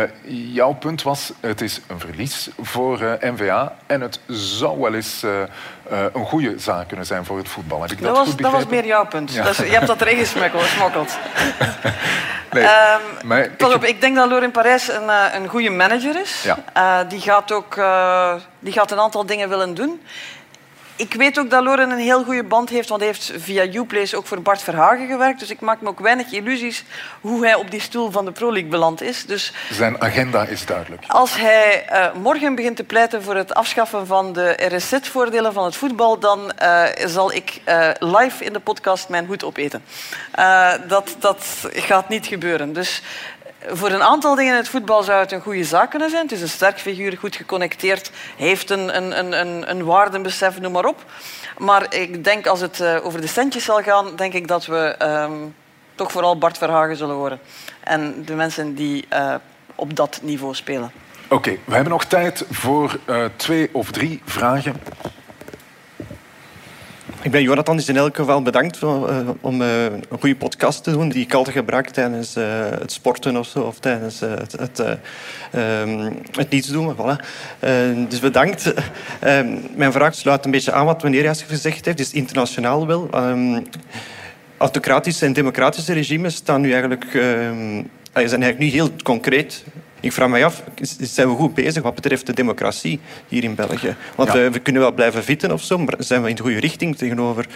[0.55, 5.25] jouw punt was, het is een verlies voor uh, N-VA en het zou wel eens
[6.13, 7.81] een goede zaak kunnen zijn voor het voetbal.
[7.81, 9.33] Heb ik dat, dat, was, goed dat was meer jouw punt.
[9.33, 9.45] Ja.
[9.57, 11.19] Je hebt dat erin gesmokkeld.
[12.53, 16.45] nee, um, maar op, ik denk dat Lorin Parijs een, een goede manager is.
[16.75, 17.05] Ja.
[17.05, 17.75] die, gaat ook,
[18.59, 20.01] die gaat een aantal dingen willen doen.
[20.99, 24.17] Ik weet ook dat Loren een heel goede band heeft, want hij heeft via Uplace
[24.17, 25.39] ook voor Bart Verhagen gewerkt.
[25.39, 26.85] Dus ik maak me ook weinig illusies
[27.21, 29.27] hoe hij op die stoel van de Pro League beland is.
[29.27, 31.05] Dus Zijn agenda is duidelijk.
[31.07, 35.77] als hij uh, morgen begint te pleiten voor het afschaffen van de RSZ-voordelen van het
[35.77, 39.83] voetbal, dan uh, zal ik uh, live in de podcast mijn hoed opeten.
[40.89, 42.73] dat, dat gaat niet gebeuren.
[42.73, 43.03] Dus
[43.71, 46.23] voor een aantal dingen in het voetbal zou het een goede zaak kunnen zijn.
[46.23, 50.85] Het is een sterk figuur, goed geconnecteerd, heeft een, een, een, een waardenbesef, noem maar
[50.85, 51.05] op.
[51.59, 54.97] Maar ik denk als het uh, over de centjes zal gaan, denk ik dat we
[55.03, 55.55] um,
[55.95, 57.41] toch vooral Bart Verhagen zullen horen.
[57.81, 59.35] En de mensen die uh,
[59.75, 60.93] op dat niveau spelen.
[61.29, 64.81] Oké, we hebben nog tijd voor uh, twee of drie vragen.
[67.23, 70.91] Ik ben Jonathan, dus in elk geval bedankt uh, om uh, een goede podcast te
[70.91, 74.79] doen die ik altijd gebruik tijdens uh, het sporten of zo, of tijdens het, het,
[74.79, 76.97] um, het niets doen.
[78.09, 78.73] Dus bedankt.
[79.75, 83.09] mijn vraag sluit een beetje aan wat meneer juist gezegd heeft, dus internationaal wel.
[83.15, 83.67] Um,
[84.57, 87.07] autocratische en democratische regimes staan nu eigenlijk,
[88.13, 89.65] zijn eigenlijk nu heel concreet
[90.01, 90.63] ik vraag me af,
[91.01, 93.97] zijn we goed bezig wat betreft de democratie hier in België?
[94.15, 94.51] Want ja.
[94.51, 97.47] we, kunnen wel blijven vitten of zo, maar zijn we in de goede richting tegenover,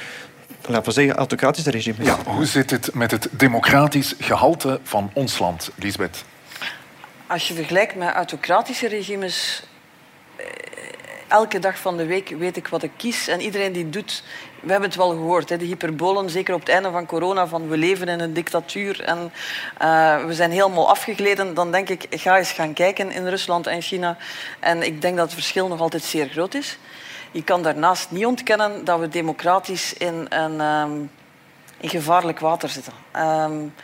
[0.66, 2.06] laten we zeggen, autocratische regimes?
[2.06, 6.24] Ja, hoe zit het met het democratisch gehalte van ons land, Lisbeth?
[7.26, 9.62] Als je vergelijkt met autocratische regimes,
[11.32, 13.28] elke dag van de week weet ik wat ik kies.
[13.28, 14.22] En iedereen die doet,
[14.62, 17.68] we hebben het wel gehoord, hè, de hyperbolen, zeker op het einde van corona, van
[17.68, 19.32] we leven in een dictatuur en
[19.82, 21.54] uh, we zijn helemaal afgegleden.
[21.54, 24.16] Dan denk ik, ga eens gaan kijken in Rusland en China.
[24.60, 26.78] En ik denk dat het verschil nog altijd zeer groot is.
[27.30, 31.10] Je kan daarnaast niet ontkennen dat we democratisch in een um,
[31.80, 32.92] in gevaarlijk water zitten.
[33.16, 33.74] Um,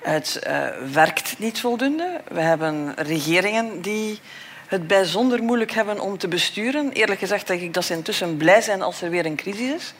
[0.00, 2.20] het uh, werkt niet voldoende.
[2.28, 4.20] We hebben regeringen die
[4.66, 6.92] het bijzonder moeilijk hebben om te besturen.
[6.92, 9.94] Eerlijk gezegd denk ik dat ze intussen blij zijn als er weer een crisis is.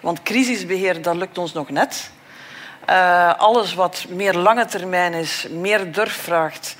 [0.00, 2.10] Want crisisbeheer, dat lukt ons nog net.
[2.90, 6.76] Uh, alles wat meer lange termijn is, meer durf vraagt,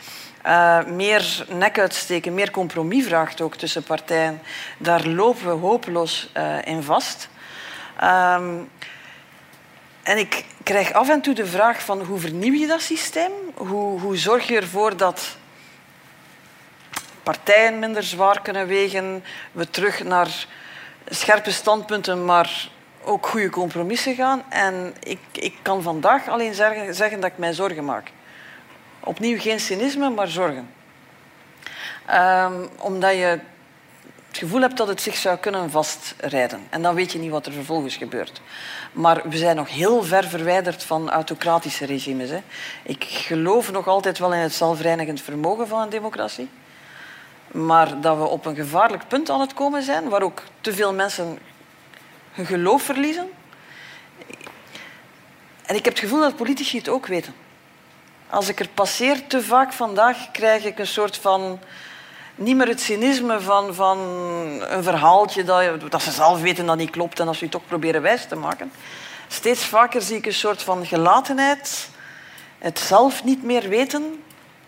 [0.47, 4.41] uh, meer nek uitsteken, meer compromis vraagt ook tussen partijen,
[4.79, 7.29] daar lopen we hopeloos uh, in vast.
[8.05, 8.69] Um,
[10.03, 13.33] en ik krijg af en toe de vraag van hoe vernieuw je dat systeem?
[13.55, 15.37] Hoe, hoe zorg je ervoor dat
[17.29, 20.47] partijen minder zwaar kunnen wegen, we terug naar
[21.09, 22.69] scherpe standpunten, maar
[23.05, 24.43] ook goede compromissen gaan.
[24.49, 28.11] En ik, ik kan vandaag alleen zeggen, zeggen dat ik mij zorgen maak.
[29.01, 30.71] Opnieuw geen cynisme, maar zorgen.
[32.11, 33.39] Um, omdat je
[34.29, 36.67] het gevoel hebt dat het zich zou kunnen vastrijden.
[36.71, 38.41] En dan weet je niet wat er vervolgens gebeurt.
[38.93, 42.31] Maar we zijn nog heel ver verwijderd van autocratische regimes.
[42.31, 42.41] Hè.
[42.83, 46.49] Ik geloof nog altijd wel in het zelfreinigend vermogen van een democratie.
[47.53, 50.95] Maar dat we op een gevaarlijk punt aan het komen zijn, waar ook te veel
[50.95, 51.39] mensen
[52.33, 53.29] hun geloof verliezen.
[55.67, 57.35] En ik heb het gevoel dat politici het ook weten.
[58.31, 61.59] Als ik er passeer te vaak vandaag, krijg ik een soort van
[62.35, 63.99] niet meer het cynisme van, van
[64.69, 67.67] een verhaaltje dat, dat ze zelf weten dat niet klopt en als ze je toch
[67.67, 68.73] proberen wijs te maken.
[69.29, 71.89] Steeds vaker zie ik een soort van gelatenheid,
[72.59, 74.23] het zelf niet meer weten,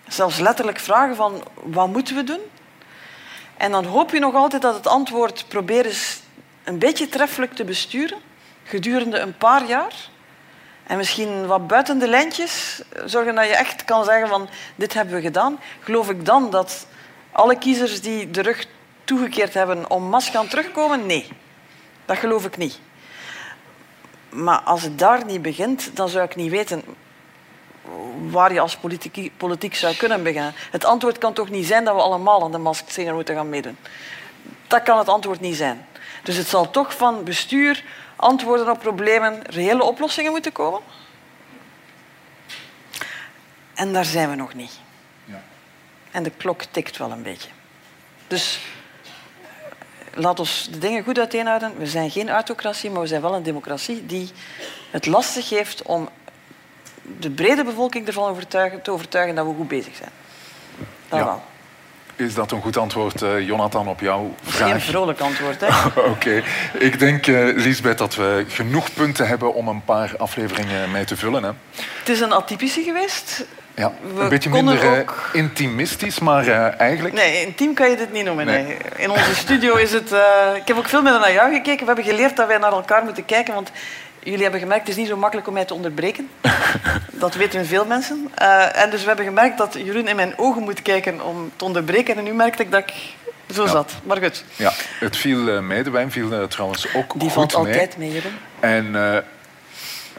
[0.08, 2.40] zelfs letterlijk vragen van wat moeten we doen?
[3.60, 6.20] En dan hoop je nog altijd dat het antwoord probeer eens
[6.64, 8.18] een beetje treffelijk te besturen
[8.64, 9.94] gedurende een paar jaar.
[10.86, 15.14] En misschien wat buiten de lijntjes zorgen dat je echt kan zeggen van dit hebben
[15.14, 15.58] we gedaan.
[15.80, 16.86] Geloof ik dan dat
[17.32, 18.66] alle kiezers die de rug
[19.04, 21.06] toegekeerd hebben om mas gaan terugkomen?
[21.06, 21.28] Nee,
[22.04, 22.80] dat geloof ik niet.
[24.28, 26.82] Maar als het daar niet begint, dan zou ik niet weten
[28.30, 30.54] waar je als politiek, politiek zou kunnen beginnen.
[30.70, 33.48] Het antwoord kan toch niet zijn dat we allemaal aan de Masked Singer moeten gaan
[33.48, 33.76] meedoen.
[34.66, 35.86] Dat kan het antwoord niet zijn.
[36.22, 37.84] Dus het zal toch van bestuur,
[38.16, 40.80] antwoorden op problemen, reële oplossingen moeten komen.
[43.74, 44.80] En daar zijn we nog niet.
[46.10, 47.48] En de klok tikt wel een beetje.
[48.26, 48.60] Dus
[50.14, 51.78] laat ons de dingen goed uiteenhouden.
[51.78, 54.30] We zijn geen autocratie, maar we zijn wel een democratie die
[54.90, 56.08] het lastig heeft om
[57.02, 60.10] de brede bevolking ervan overtuigen, te overtuigen dat we goed bezig zijn.
[61.08, 61.24] Dat ja.
[61.24, 61.42] wel.
[62.26, 64.70] Is dat een goed antwoord, uh, Jonathan, op jouw vraag?
[64.70, 65.66] Geen vrolijk antwoord, hè?
[66.12, 66.42] Oké.
[66.72, 71.16] Ik denk, uh, Lisbeth, dat we genoeg punten hebben om een paar afleveringen mee te
[71.16, 71.42] vullen.
[71.42, 71.50] Hè?
[71.98, 73.46] Het is een atypische geweest.
[73.74, 75.30] Ja, een beetje minder eh, ook...
[75.32, 77.14] intimistisch, maar uh, eigenlijk...
[77.14, 78.46] Nee, intiem kan je dit niet noemen.
[78.46, 78.76] Nee.
[78.96, 80.10] In onze studio is het...
[80.56, 81.80] Ik heb ook veel meer naar jou gekeken.
[81.80, 83.70] We hebben geleerd dat wij naar elkaar moeten kijken, want
[84.22, 86.28] jullie hebben gemerkt, het is niet zo makkelijk om mij te onderbreken.
[87.12, 88.30] dat weten veel mensen.
[88.74, 92.16] en dus we hebben gemerkt dat Jeroen in mijn ogen moet kijken om te onderbreken.
[92.16, 92.92] En nu merkte ik dat ik
[93.54, 93.92] zo zat.
[94.04, 94.44] Maar goed.
[94.56, 95.82] Ja, het viel mee.
[95.82, 97.30] De wijn viel trouwens ook Die goed mee.
[97.30, 98.38] valt altijd mee, Jeroen.
[98.60, 98.94] En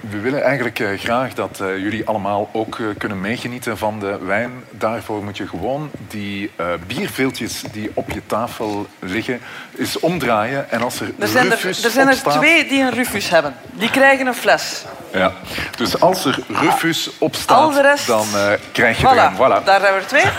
[0.09, 4.17] we willen eigenlijk eh, graag dat eh, jullie allemaal ook eh, kunnen meegenieten van de
[4.25, 4.51] wijn.
[4.69, 6.51] Daarvoor moet je gewoon die
[6.87, 9.41] bierveeltjes die op je tafel liggen,
[9.77, 10.71] eens omdraaien.
[10.71, 13.55] En als er, er zijn er, er zijn er twee die een Rufus hebben.
[13.71, 14.85] Die krijgen een fles.
[15.13, 15.33] Ja,
[15.77, 18.07] dus als er Rufus op staat, rest...
[18.07, 18.25] dan
[18.71, 19.09] krijg je voilà.
[19.09, 19.35] er een.
[19.35, 19.63] Voilà.
[19.63, 20.23] Daar hebben we er twee.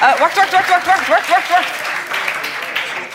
[0.00, 1.89] wacht, wacht, wacht, wacht, wacht, wacht, wacht, wacht.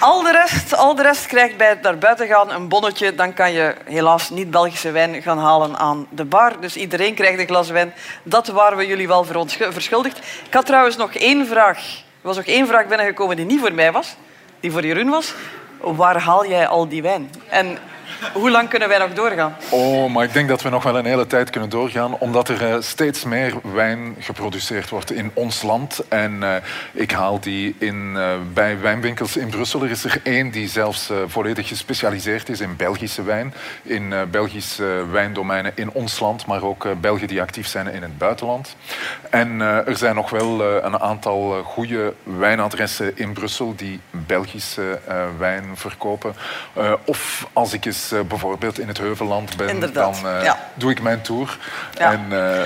[0.06, 3.16] Al de, rest, al de rest krijgt bij het naar buiten gaan een bonnetje.
[3.16, 6.60] Dan kan je helaas niet Belgische wijn gaan halen aan de bar.
[6.60, 7.94] Dus iedereen krijgt een glas wijn.
[8.24, 9.26] Dat waren we jullie wel
[9.60, 10.18] verschuldigd.
[10.46, 11.78] Ik had trouwens nog één vraag.
[12.22, 14.16] Er was nog één vraag binnengekomen die niet voor mij was.
[14.60, 15.34] Die voor Jeroen was.
[15.80, 17.32] Waar haal jij al die wijn?
[17.50, 17.78] En
[18.34, 19.56] hoe lang kunnen wij nog doorgaan?
[19.70, 22.62] Oh, maar ik denk dat we nog wel een hele tijd kunnen doorgaan, omdat er
[22.62, 26.02] uh, steeds meer wijn geproduceerd wordt in ons land.
[26.08, 26.56] En uh,
[26.92, 29.84] ik haal die in, uh, bij wijnwinkels in Brussel.
[29.84, 33.54] Er is er één die zelfs volledig gespecialiseerd is in Belgische wijn,
[33.84, 38.76] in Belgische wijndomeinen in ons land, maar ook Belgen die actief zijn in het buitenland.
[39.30, 45.00] En er zijn nog wel een aantal goede wijnadressen in Brussel die Belgische
[45.38, 46.36] wijn verkopen.
[47.06, 50.22] of als ik eens uh, bijvoorbeeld in het Heuvelland ben, Inderdaad.
[50.22, 50.70] dan ja.
[50.74, 51.58] doe ik mijn tour.
[51.94, 52.12] Ja.
[52.12, 52.62] En, uh,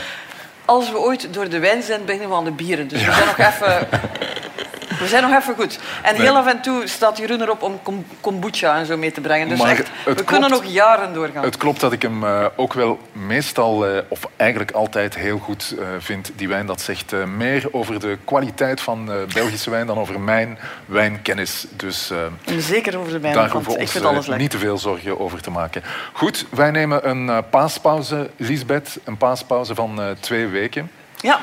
[0.65, 2.87] Als we ooit door de wijn zijn, beginnen we aan de bieren.
[2.87, 3.87] Dus we zijn nog even...
[4.99, 5.79] We zijn nog even goed.
[6.03, 6.21] En Nee.
[6.21, 9.49] heel af en toe staat Jeroen erop om kom- kombucha en zo mee te brengen.
[9.49, 10.23] Dus echt, we klopt.
[10.23, 11.43] kunnen nog jaren doorgaan.
[11.43, 15.75] Het klopt dat ik hem eh, ook wel meestal, eh, of eigenlijk altijd heel goed
[15.79, 16.65] eh, vind, die wijn.
[16.65, 21.65] Dat zegt meer over de kwaliteit van Belgische wijn dan over mijn wijnkennis.
[21.75, 22.11] Dus
[22.45, 24.37] En zeker over de wijn, daar hoeven we ik ons vind alles lekker.
[24.37, 25.83] niet te veel zorgen over te maken.
[26.13, 28.97] Goed, wij nemen een paaspauze, Lisbeth.
[29.03, 30.91] Een paaspauze van twee weken.
[31.21, 31.39] Ja,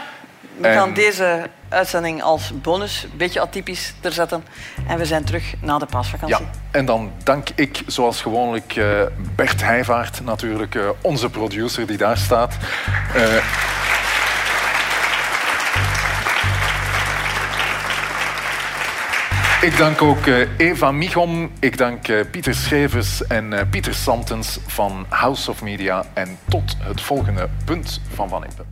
[0.56, 4.44] We gaan deze uitzending als bonus, een beetje atypisch, er zetten.
[4.86, 6.44] En we zijn terug na de paasvakantie.
[6.44, 9.02] Ja, en dan dank ik zoals gewoonlijk uh,
[9.34, 12.56] Bert Heijvaart, natuurlijk uh, onze producer die daar staat.
[13.16, 13.22] Uh,
[19.60, 20.26] Ik dank ook
[20.56, 26.04] Eva Michom, ik dank Pieter Schevers en Pieter Santens van House of Media.
[26.12, 28.64] En tot het volgende punt van Van Impe.